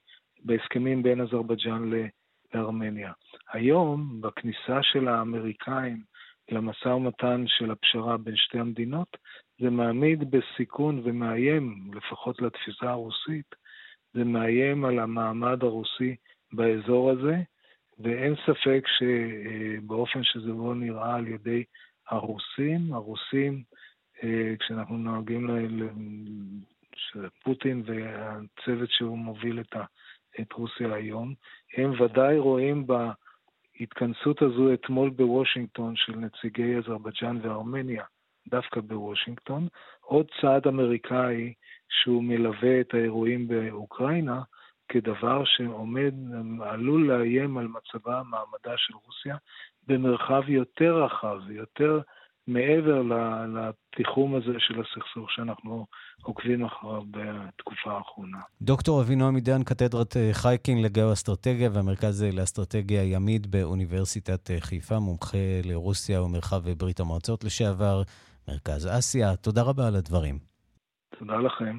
[0.45, 1.91] בהסכמים בין אזרבייג'אן
[2.55, 3.13] לארמניה.
[3.53, 6.03] היום, בכניסה של האמריקאים
[6.51, 9.17] למשא ומתן של הפשרה בין שתי המדינות,
[9.59, 13.55] זה מעמיד בסיכון ומאיים, לפחות לתפיסה הרוסית,
[14.15, 16.17] זה מאיים על המעמד הרוסי
[16.53, 17.37] באזור הזה,
[17.99, 21.65] ואין ספק שבאופן שזה לא נראה על ידי
[22.09, 23.63] הרוסים, הרוסים,
[24.25, 25.51] אה, כשאנחנו נוהגים
[27.43, 29.85] פוטין והצוות שהוא מוביל את ה...
[30.41, 31.35] את רוסיה היום,
[31.77, 38.05] הם ודאי רואים בהתכנסות הזו אתמול בוושינגטון של נציגי אזרבייג'אן וארמניה,
[38.49, 39.69] דווקא בוושינגטון,
[40.01, 41.53] עוד צעד אמריקאי
[41.89, 44.43] שהוא מלווה את האירועים באוקראינה
[44.89, 46.15] כדבר שעומד,
[46.61, 49.37] עלול לאיים על מצבה, מעמדה של רוסיה,
[49.87, 52.01] במרחב יותר רחב, יותר
[52.47, 53.03] מעבר
[53.55, 55.87] לתיחום הזה של הסכסוך שאנחנו
[56.23, 58.39] עוקבים אחריו בתקופה האחרונה.
[58.63, 65.39] דוקטור אבינועם עידן, קתדרת אה, חייקין לגאו-אסטרטגיה והמרכז אה, לאסטרטגיה ימית באוניברסיטת אה, חיפה, מומחה
[65.65, 68.03] לרוסיה ומרחב ברית המועצות לשעבר,
[68.49, 69.37] מרכז אסיה.
[69.37, 70.39] תודה רבה על הדברים.
[71.19, 71.79] תודה לכם.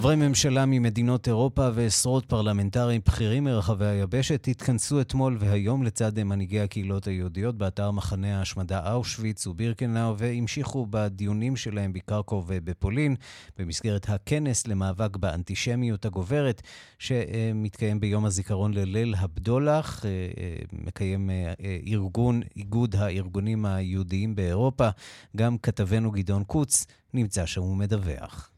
[0.00, 7.06] חברי ממשלה ממדינות אירופה ועשרות פרלמנטרים בכירים מרחבי היבשת התכנסו אתמול והיום לצד מנהיגי הקהילות
[7.06, 13.16] היהודיות באתר מחנה ההשמדה אושוויץ ובירקנאו והמשיכו בדיונים שלהם בקרקוב ובפולין
[13.58, 16.62] במסגרת הכנס למאבק באנטישמיות הגוברת
[16.98, 21.52] שמתקיים ביום הזיכרון לליל הבדולח, אה, אה, מקיים אה,
[21.86, 24.88] ארגון, איגוד הארגונים היהודיים באירופה.
[25.36, 28.49] גם כתבנו גדעון קוץ נמצא שם ומדווח.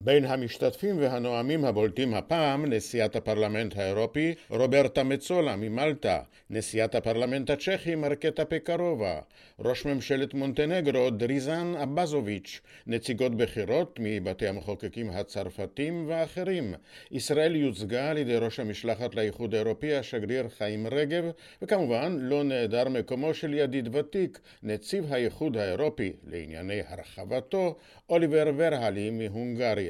[0.00, 8.44] בין המשתתפים והנואמים הבולטים הפעם, נשיאת הפרלמנט האירופי רוברטה מצולה ממלטה, נשיאת הפרלמנט הצ'כי מרקטה
[8.44, 9.20] פקרובה,
[9.58, 16.74] ראש ממשלת מונטנגרו דריזן אבזוביץ', נציגות בכירות מבתי המחוקקים הצרפתים ואחרים.
[17.10, 21.24] ישראל יוצגה על ידי ראש המשלחת לאיחוד האירופי השגריר חיים רגב,
[21.62, 27.76] וכמובן לא נעדר מקומו של ידיד ותיק, נציב האיחוד האירופי לענייני הרחבתו,
[28.10, 29.87] אוליבר ורהלי מהונגריה.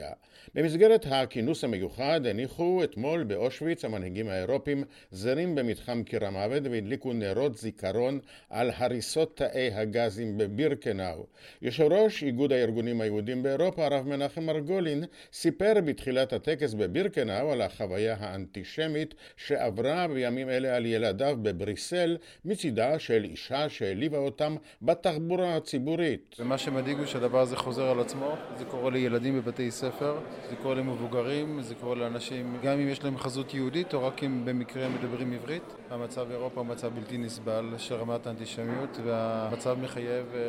[0.55, 8.19] במסגרת הכינוס המיוחד הניחו אתמול באושוויץ המנהיגים האירופים זרים במתחם קיר המוות והדליקו נרות זיכרון
[8.51, 11.27] על הריסות תאי הגזים בבירקנאו.
[11.63, 18.17] יושב ראש איגוד הארגונים היהודים באירופה, הרב מנחם מרגולין, סיפר בתחילת הטקס בבירקנאו על החוויה
[18.21, 26.37] האנטישמית שעברה בימים אלה על ילדיו בבריסל מצידה של אישה שהעליבה אותם בתחבורה הציבורית.
[26.39, 30.15] ומה שמדאיג הוא שהדבר הזה חוזר על עצמו, זה קורה לילדים בבתי ספר,
[30.51, 34.45] זה קורה למבוגרים, זה קורה לאנשים, גם אם יש להם חזות יהודית או רק אם
[34.45, 35.63] במקרה הם מדברים עברית.
[35.91, 40.41] המצב באירופה הוא מצב בלתי נסבל של רמת האנטישמיות והמצב מחייב אה,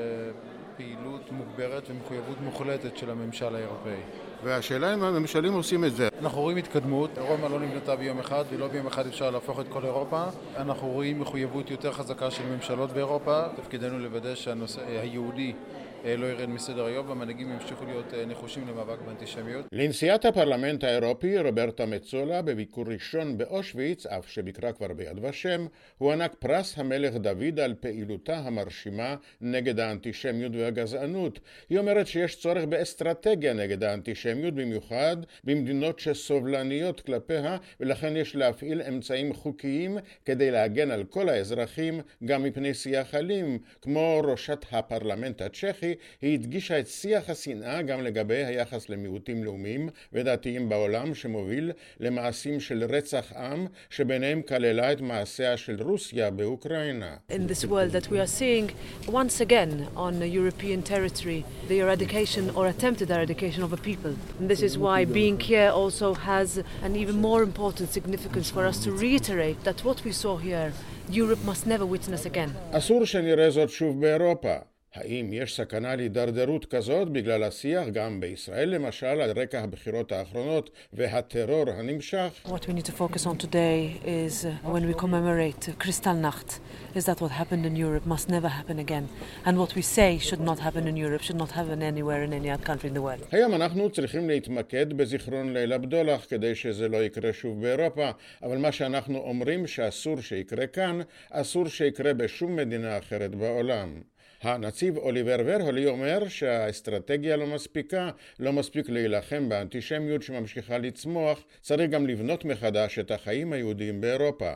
[0.78, 4.00] פעילות מוגברת ומחויבות מוחלטת של הממשל האירופאי.
[4.44, 6.08] והשאלה אם הממשלים עושים את זה.
[6.22, 9.86] אנחנו רואים התקדמות, רומא לא נבנתה ביום אחד ולא ביום אחד אפשר להפוך את כל
[9.86, 10.24] אירופה.
[10.58, 13.42] אנחנו רואים מחויבות יותר חזקה של ממשלות באירופה.
[13.56, 19.00] תפקידנו לוודא שהנושא היהודי אה, לא ירד מסדר היום והמנהיגים ימשיכו להיות אה, נחושים למאבק
[19.06, 19.66] באנטישמיות.
[19.72, 25.66] לנשיאת הפרלמנט האירופי רוברטה מצולה בביקור ראשון באושוויץ, אף שביקרה כבר ביד ושם,
[25.98, 31.40] הוענק פרס המלך דוד על פעילותה המרשימה נגד האנטישמיות והגזענות.
[31.70, 39.34] היא אומרת שיש צורך באסטרטגיה נגד האנטישמיות, במיוחד במדינות שסובלניות כלפיה, ולכן יש להפעיל אמצעים
[39.34, 45.89] חוקיים כדי להגן על כל האזרחים, גם מפני שיח אלים, כמו ראשת הפרלמנט הצ'כי
[46.22, 52.84] היא הדגישה את שיח השנאה גם לגבי היחס למיעוטים לאומיים ודתיים בעולם שמוביל למעשים של
[52.90, 57.16] רצח עם שביניהם כללה את מעשיה של רוסיה באוקראינה.
[57.32, 58.70] In this world that we are seeing
[59.08, 64.14] once again on European territory the eradication or attempted eradication of a people.
[64.40, 66.50] And this is why being here also has
[66.88, 70.72] an even more important significance for us to reiterate that what we saw here
[71.10, 72.50] Europe must never witness again.
[72.72, 74.69] אסור שנראה זאת שוב באירופה.
[74.96, 81.70] האם יש סכנה להידרדרות כזאת בגלל השיח גם בישראל למשל על רקע הבחירות האחרונות והטרור
[81.70, 82.28] הנמשך?
[82.46, 86.60] What we need to focus on today is uh, when we commemorate Kristallnacht
[86.96, 89.06] is that what happened in Europe must never happen again
[89.46, 92.50] and what we say should not happen in Europe should not happen anywhere in any
[92.50, 93.28] other country in the world.
[93.32, 98.10] היום אנחנו צריכים להתמקד בזיכרון ליל הבדולח כדי שזה לא יקרה שוב באירופה
[98.44, 101.00] אבל מה שאנחנו אומרים שאסור שיקרה כאן
[101.32, 104.02] אסור שיקרה בשום מדינה אחרת בעולם.
[104.42, 112.08] הנציב אוליבר ורהולי אומר שהאסטרטגיה לא מספיקה, לא מספיק להילחם באנטישמיות שממשיכה לצמוח, צריך גם
[112.08, 114.52] לבנות מחדש את החיים היהודיים באירופה.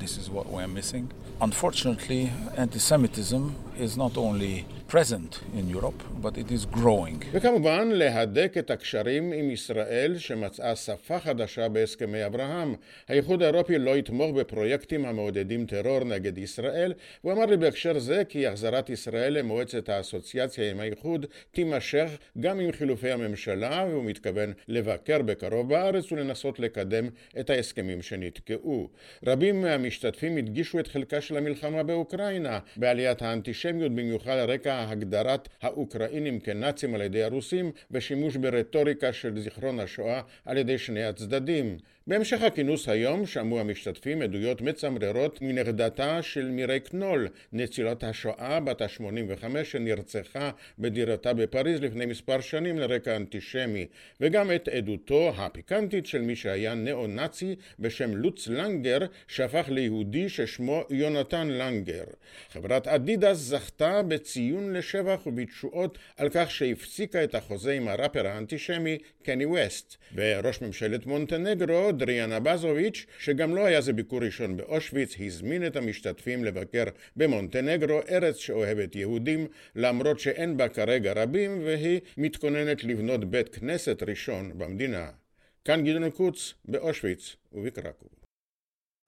[0.00, 1.04] This is what we are missing.
[1.40, 3.42] Unfortunately, anti-Semitism
[3.78, 7.24] is not only present in Europe, but it is growing.
[7.32, 12.74] וכמובן, להדק את הקשרים עם ישראל שמצאה שפה חדשה בהסכמי אברהם.
[13.08, 18.46] האיחוד האירופי לא יתמוך בפרויקטים המעודדים טרור נגד ישראל, הוא אמר לי בהקשר זה כי
[18.46, 22.10] החזרת ישראל למועצת האסוציאציה עם האיחוד תימשך
[22.40, 27.08] גם עם חילופי הממשלה, והוא מתכוון לבקר בקרוב בארץ ולנסות לקדם
[27.40, 28.88] את ההסכמים שנתקעו.
[29.26, 36.40] רבים מהמשתתפים הדגישו את חלקה של המלחמה באוקראינה, בעליית האנטישמיות במיוחד על רקע הגדרת האוקראינים
[36.40, 41.76] כנאצים על ידי הרוסים ושימוש ברטוריקה של זיכרון השואה על ידי שני הצדדים.
[42.06, 49.64] בהמשך הכינוס היום שמעו המשתתפים עדויות מצמררות מנכדתה של מירי קנול, נצילת השואה בת ה-85
[49.64, 53.86] שנרצחה בדירתה בפריז לפני מספר שנים לרקע אנטישמי,
[54.20, 61.48] וגם את עדותו הפיקנטית של מי שהיה ניאו-נאצי בשם לוץ לנגר, שהפך ליהודי ששמו יונתן
[61.48, 62.04] לנגר.
[62.52, 69.46] חברת אדידס זכתה בציון לשבח ובתשואות על כך שהפסיקה את החוזה עם הראפר האנטישמי קני
[69.46, 75.76] ווסט, וראש ממשלת מונטנגרו, דריאנה בזוביץ', שגם לא היה זה ביקור ראשון באושוויץ, הזמין את
[75.76, 76.84] המשתתפים לבקר
[77.16, 84.58] במונטנגרו, ארץ שאוהבת יהודים, למרות שאין בה כרגע רבים, והיא מתכוננת לבנות בית כנסת ראשון
[84.58, 85.10] במדינה.
[85.64, 88.23] כאן גדעון קוץ, באושוויץ ובקרקוב.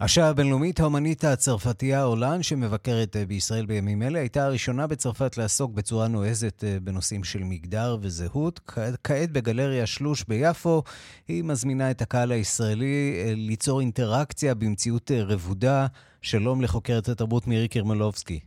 [0.00, 6.08] השעה הבינלאומית, האומנית הצרפתייה אורלן, שמבקרת אה, בישראל בימים אלה, הייתה הראשונה בצרפת לעסוק בצורה
[6.08, 8.60] נועזת אה, בנושאים של מגדר וזהות.
[9.04, 10.82] כעת בגלריה שלוש ביפו,
[11.28, 15.86] היא מזמינה את הקהל הישראלי אה, ליצור אינטראקציה במציאות רבודה.
[16.22, 18.40] שלום לחוקרת התרבות מירי קרמלובסקי.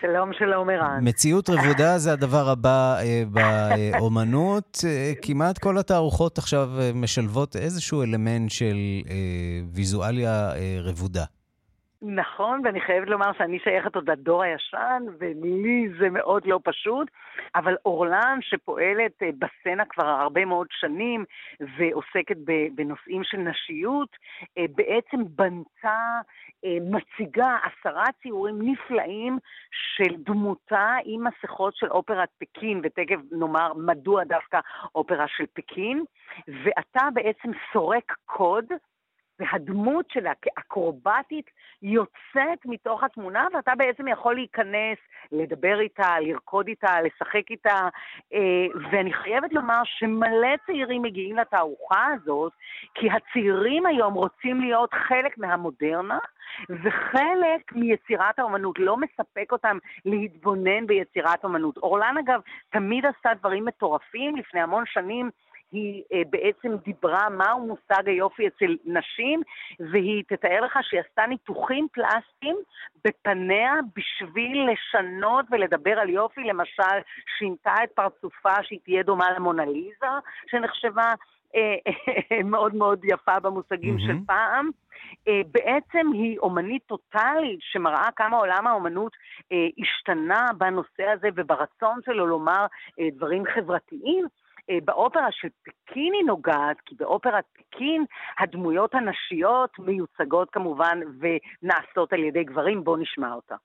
[0.00, 0.98] שלום, שלום, ערן.
[1.02, 4.78] מציאות רבודה זה הדבר הבא אה, באומנות.
[4.86, 8.76] אה, כמעט כל התערוכות עכשיו אה, משלבות איזשהו אלמנט של
[9.72, 11.24] ויזואליה רבודה.
[12.06, 17.08] נכון, ואני חייבת לומר שאני שייכת עוד לדור הישן, ולי זה מאוד לא פשוט,
[17.54, 21.24] אבל אורלן, שפועלת אה, בסצנה כבר הרבה מאוד שנים
[21.60, 22.36] ועוסקת
[22.74, 24.08] בנושאים של נשיות,
[24.58, 26.20] אה, בעצם בנתה,
[26.64, 29.38] אה, מציגה עשרה ציורים נפלאים
[29.70, 34.60] של דמותה עם מסכות של אופרת פקין, ותכף נאמר מדוע דווקא
[34.94, 36.04] אופרה של פקין,
[36.48, 38.64] ואתה בעצם סורק קוד.
[39.38, 41.50] והדמות שלה כאקרובטית
[41.82, 44.98] יוצאת מתוך התמונה, ואתה בעצם יכול להיכנס,
[45.32, 47.88] לדבר איתה, לרקוד איתה, לשחק איתה,
[48.34, 52.52] אה, ואני חייבת לומר שמלא צעירים מגיעים לתערוכה הזאת,
[52.94, 56.18] כי הצעירים היום רוצים להיות חלק מהמודרנה,
[56.70, 61.76] וחלק מיצירת האומנות, לא מספק אותם להתבונן ביצירת אומנות.
[61.76, 65.30] אורלן, אגב, תמיד עשתה דברים מטורפים, לפני המון שנים
[65.74, 69.42] היא אה, בעצם דיברה מהו מושג היופי אצל נשים,
[69.90, 72.56] והיא תתאר לך שהיא עשתה ניתוחים פלסטיים
[73.04, 76.44] בפניה בשביל לשנות ולדבר על יופי.
[76.44, 76.98] למשל,
[77.38, 80.06] שינתה את פרצופה שהיא תהיה דומה למונליזה,
[80.46, 81.12] שנחשבה
[81.56, 81.76] אה,
[82.52, 84.06] מאוד מאוד יפה במושגים mm-hmm.
[84.06, 84.70] של פעם.
[85.28, 89.12] אה, בעצם היא אומנית טוטאלית שמראה כמה עולם האומנות
[89.52, 92.66] אה, השתנה בנושא הזה וברצון שלו לומר
[93.00, 94.26] אה, דברים חברתיים.
[94.85, 98.05] באופרה של פקין היא נוגעת, כי באופרת פקין
[98.39, 102.83] הדמויות הנשיות מיוצגות כמובן ונעשות על ידי גברים.
[102.83, 103.55] בואו נשמע אותה.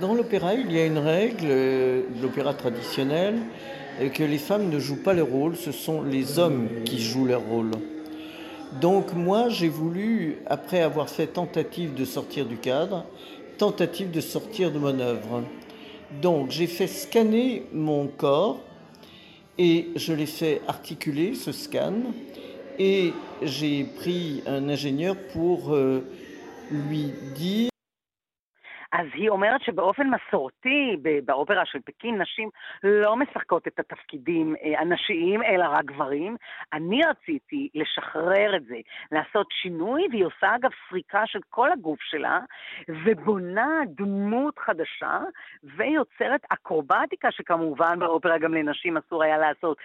[0.00, 3.34] Dans l'opéra, il y a une règle de l'opéra traditionnel,
[4.16, 7.46] que les femmes ne jouent pas les rôles, ce sont les hommes qui jouent leurs
[7.54, 7.70] rôles.
[8.80, 13.04] Donc moi, j'ai voulu, après avoir fait tentative de sortir du cadre,
[13.56, 15.44] tentative de sortir de mon œuvre.
[16.10, 18.58] Donc j'ai fait scanner mon corps
[19.59, 21.93] et je l'ai fait articuler, ce scan,
[22.79, 23.11] et
[23.43, 26.01] j'ai pris un ingénieur pour euh,
[26.71, 27.69] lui dire
[28.91, 32.49] אז היא אומרת שבאופן מסורתי, באופרה של פקין, נשים
[32.83, 36.35] לא משחקות את התפקידים אה, הנשיים, אלא רק גברים.
[36.73, 38.75] אני רציתי לשחרר את זה,
[39.11, 42.39] לעשות שינוי, והיא עושה אגב סריקה של כל הגוף שלה,
[43.05, 45.19] ובונה דמות חדשה,
[45.63, 49.77] ויוצרת אקרובטיקה, שכמובן באופרה גם לנשים אסור היה לעשות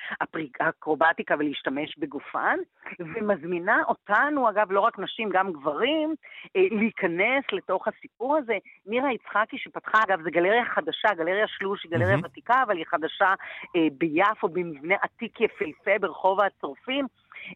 [0.59, 2.59] אקרובטיקה ולהשתמש בגופן,
[2.99, 6.15] ומזמינה אותנו, אגב, לא רק נשים, גם גברים,
[6.57, 8.59] אה, להיכנס לתוך הסיפור הזה.
[8.95, 12.27] מירה יצחקי שפתחה, אגב, זו גלריה חדשה, גלריה שלוש היא גלריה mm-hmm.
[12.27, 13.35] ותיקה, אבל היא חדשה
[13.77, 17.07] אה, ביפו, במבנה עתיק יפהפה ברחוב הצורפים.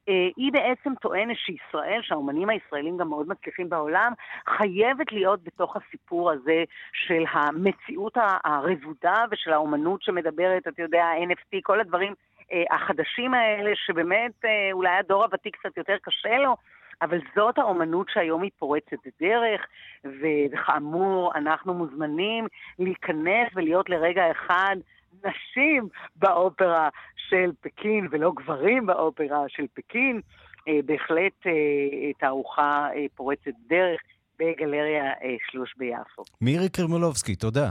[0.09, 4.13] אה, היא בעצם טוענת שישראל, שהאומנים הישראלים גם מאוד מצליחים בעולם,
[4.49, 11.81] חייבת להיות בתוך הסיפור הזה של המציאות הרבודה ושל האומנות שמדברת, אתה יודע, ה-NFT, כל
[11.81, 12.15] הדברים
[12.53, 16.57] אה, החדשים האלה, שבאמת אה, אולי הדור הוותיק קצת יותר קשה לו.
[17.03, 19.61] אבל זאת האומנות שהיום היא פורצת דרך,
[20.05, 22.47] וכאמור, אנחנו מוזמנים
[22.79, 24.77] להיכנס ולהיות לרגע אחד
[25.25, 30.21] נשים באופרה של פקין, ולא גברים באופרה של פקין.
[30.69, 34.01] אה, בהחלט אה, תערוכה אה, פורצת דרך
[34.39, 35.13] בגלריה
[35.51, 36.23] שלוש ביפו.
[36.41, 37.71] מירי קרמולובסקי, תודה.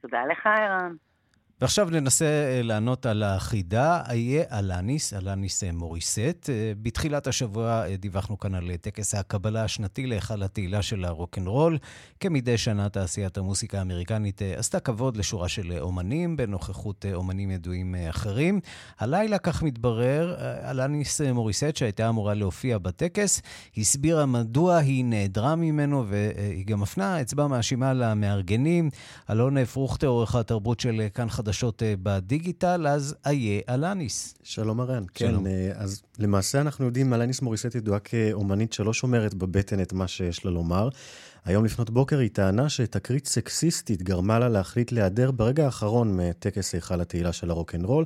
[0.00, 0.94] תודה לך, ערן.
[1.60, 6.50] ועכשיו ננסה אה, לענות על החידה, איה אלניס, אלניס אה, מוריסט.
[6.50, 11.78] אה, בתחילת השבוע דיווחנו כאן על טקס הקבלה השנתי להיכל התהילה של הרוקנרול.
[12.20, 18.60] כמדי שנה תעשיית המוסיקה האמריקנית עשתה כבוד לשורה של אומנים, בנוכחות אומנים ידועים אחרים.
[18.98, 20.36] הלילה, כך מתברר,
[20.70, 23.42] אלניס מוריסט, שהייתה אמורה להופיע בטקס,
[23.76, 28.90] הסבירה מדוע היא נעדרה ממנו, והיא גם מפנה אצבע מאשימה למארגנים.
[29.30, 31.47] אלון פרוכטר, עורך התרבות של כאן חדשות.
[31.48, 34.34] חדשות בדיגיטל, אז איה אלניס.
[34.42, 35.04] שלום ארן.
[35.14, 35.34] כן,
[35.74, 40.50] אז למעשה אנחנו יודעים, אלניס מוריסט ידועה כאומנית שלא שומרת בבטן את מה שיש לה
[40.50, 40.88] לומר.
[41.44, 47.00] היום לפנות בוקר היא טענה שתקרית סקסיסטית גרמה לה להחליט להיעדר ברגע האחרון מטקס היכל
[47.00, 48.04] התהילה של הרוקנרול,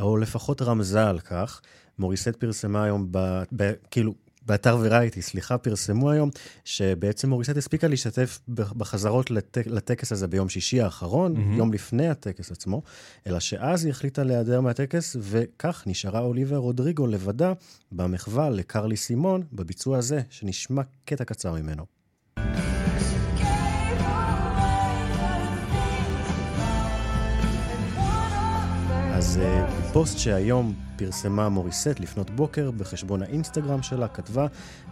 [0.00, 1.60] או לפחות רמזה על כך.
[1.98, 4.14] מוריסט פרסמה היום, ב, ב, כאילו,
[4.46, 6.30] באתר ורייטי, סליחה, פרסמו היום,
[6.64, 11.58] שבעצם מוריסט הספיקה להשתתף בחזרות לטק, לטקס הזה ביום שישי האחרון, mm-hmm.
[11.58, 12.82] יום לפני הטקס עצמו,
[13.26, 17.52] אלא שאז היא החליטה להיעדר מהטקס, וכך נשארה אוליביה רודריגו לבדה
[17.92, 21.84] במחווה לקרלי סימון, בביצוע הזה, שנשמע קטע קצר ממנו.
[29.14, 34.46] אז uh, פוסט שהיום פרסמה מוריסט לפנות בוקר בחשבון האינסטגרם שלה, כתבה,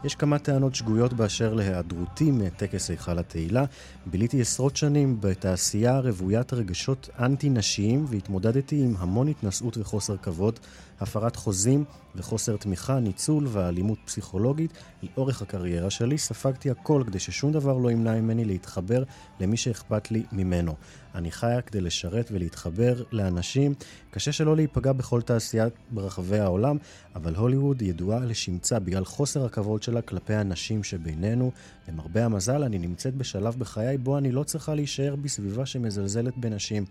[0.05, 3.65] יש כמה טענות שגויות באשר להיעדרותי מטקס היכל התהילה.
[4.07, 10.59] ביליתי עשרות שנים בתעשייה רוויית רגשות אנטי-נשיים והתמודדתי עם המון התנשאות וחוסר כבוד,
[11.01, 11.85] הפרת חוזים
[12.17, 14.73] וחוסר תמיכה, ניצול ואלימות פסיכולוגית.
[15.03, 19.03] לאורך הקריירה שלי ספגתי הכל כדי ששום דבר לא ימנע ממני להתחבר
[19.41, 20.75] למי שאכפת לי ממנו.
[21.15, 23.75] אני חיה כדי לשרת ולהתחבר לאנשים.
[24.11, 26.77] קשה שלא להיפגע בכל תעשייה ברחבי העולם,
[27.15, 31.51] אבל הוליווד ידועה לשמצה בגלל חוסר הכבוד שלה כלפי הנשים שבינינו.
[31.89, 36.85] למרבה המזל, אני נמצאת בשלב בחיי בו אני לא צריכה להישאר בסביבה שמזלזלת בנשים.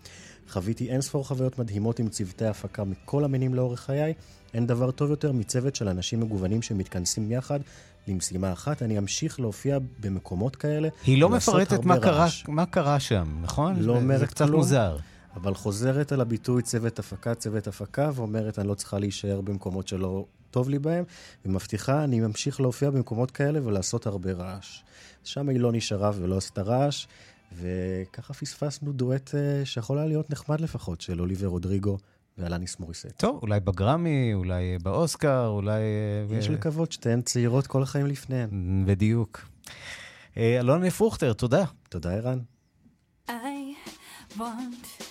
[0.50, 4.14] חוויתי אינספור חוויות מדהימות עם צוותי הפקה מכל המינים לאורך חיי.
[4.54, 7.60] אין דבר טוב יותר מצוות של אנשים מגוונים שמתכנסים יחד
[8.08, 8.82] למשימה אחת.
[8.82, 10.90] אני אמשיך להופיע במקומות כאלה.
[11.06, 13.76] היא לא מפרטת מה קרה, מה קרה שם, נכון?
[13.80, 14.20] לא אומרת כלום.
[14.20, 14.98] זה קצת מוזר.
[15.36, 20.26] אבל חוזרת על הביטוי צוות הפקה, צוות הפקה, ואומרת, אני לא צריכה להישאר במקומות שלא
[20.52, 21.04] טוב לי בהם,
[21.46, 24.84] ומבטיחה, אני ממשיך להופיע במקומות כאלה ולעשות הרבה רעש.
[25.24, 27.08] שם היא לא נשארה ולא עשתה רעש,
[27.54, 31.98] וככה פספסנו דואט אה, שיכול היה להיות נחמד לפחות, של אוליבר רודריגו
[32.38, 33.08] ואלניס מוריסט.
[33.18, 35.82] טוב, אולי בגרמי, אולי באוסקר, אולי...
[36.30, 38.50] אה, יש לקוות שתיהן צעירות כל החיים לפניהן.
[38.86, 39.42] בדיוק.
[40.38, 41.64] אה, אלון פרוכטר, תודה.
[41.90, 42.40] תודה, ערן.
[43.30, 43.32] I
[44.38, 45.11] want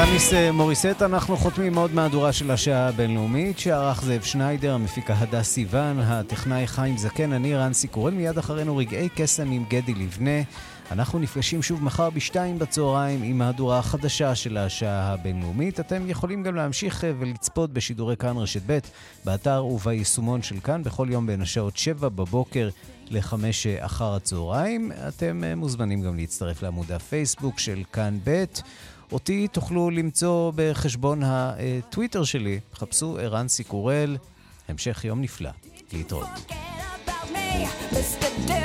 [0.00, 5.48] אלניס אה, מוריסט, אנחנו חותמים עוד מהדורה של השעה הבינלאומית, שערך זאב שניידר, המפיקה הדס
[5.48, 10.42] סיוון, הטכנאי חיים זקן, אני רנסי קורן, מיד אחרינו רגעי קסם עם גדי לבנה.
[10.90, 15.80] אנחנו נפגשים שוב מחר בשתיים בצהריים עם מהדורה החדשה של השעה הבינלאומית.
[15.80, 18.78] אתם יכולים גם להמשיך אה, ולצפות בשידורי כאן רשת ב',
[19.24, 22.68] באתר וביישומון של כאן, בכל יום בין השעות שבע בבוקר
[23.10, 24.92] לחמש אה, אחר הצהריים.
[25.08, 28.44] אתם מוזמנים גם להצטרף לעמוד הפייסבוק של כאן ב'.
[29.12, 32.60] אותי תוכלו למצוא בחשבון הטוויטר שלי.
[32.74, 34.16] חפשו ערן סיקורל.
[34.68, 35.50] המשך יום נפלא.
[35.92, 36.28] להתראות.
[37.92, 38.30] Mr.
[38.48, 38.60] Do,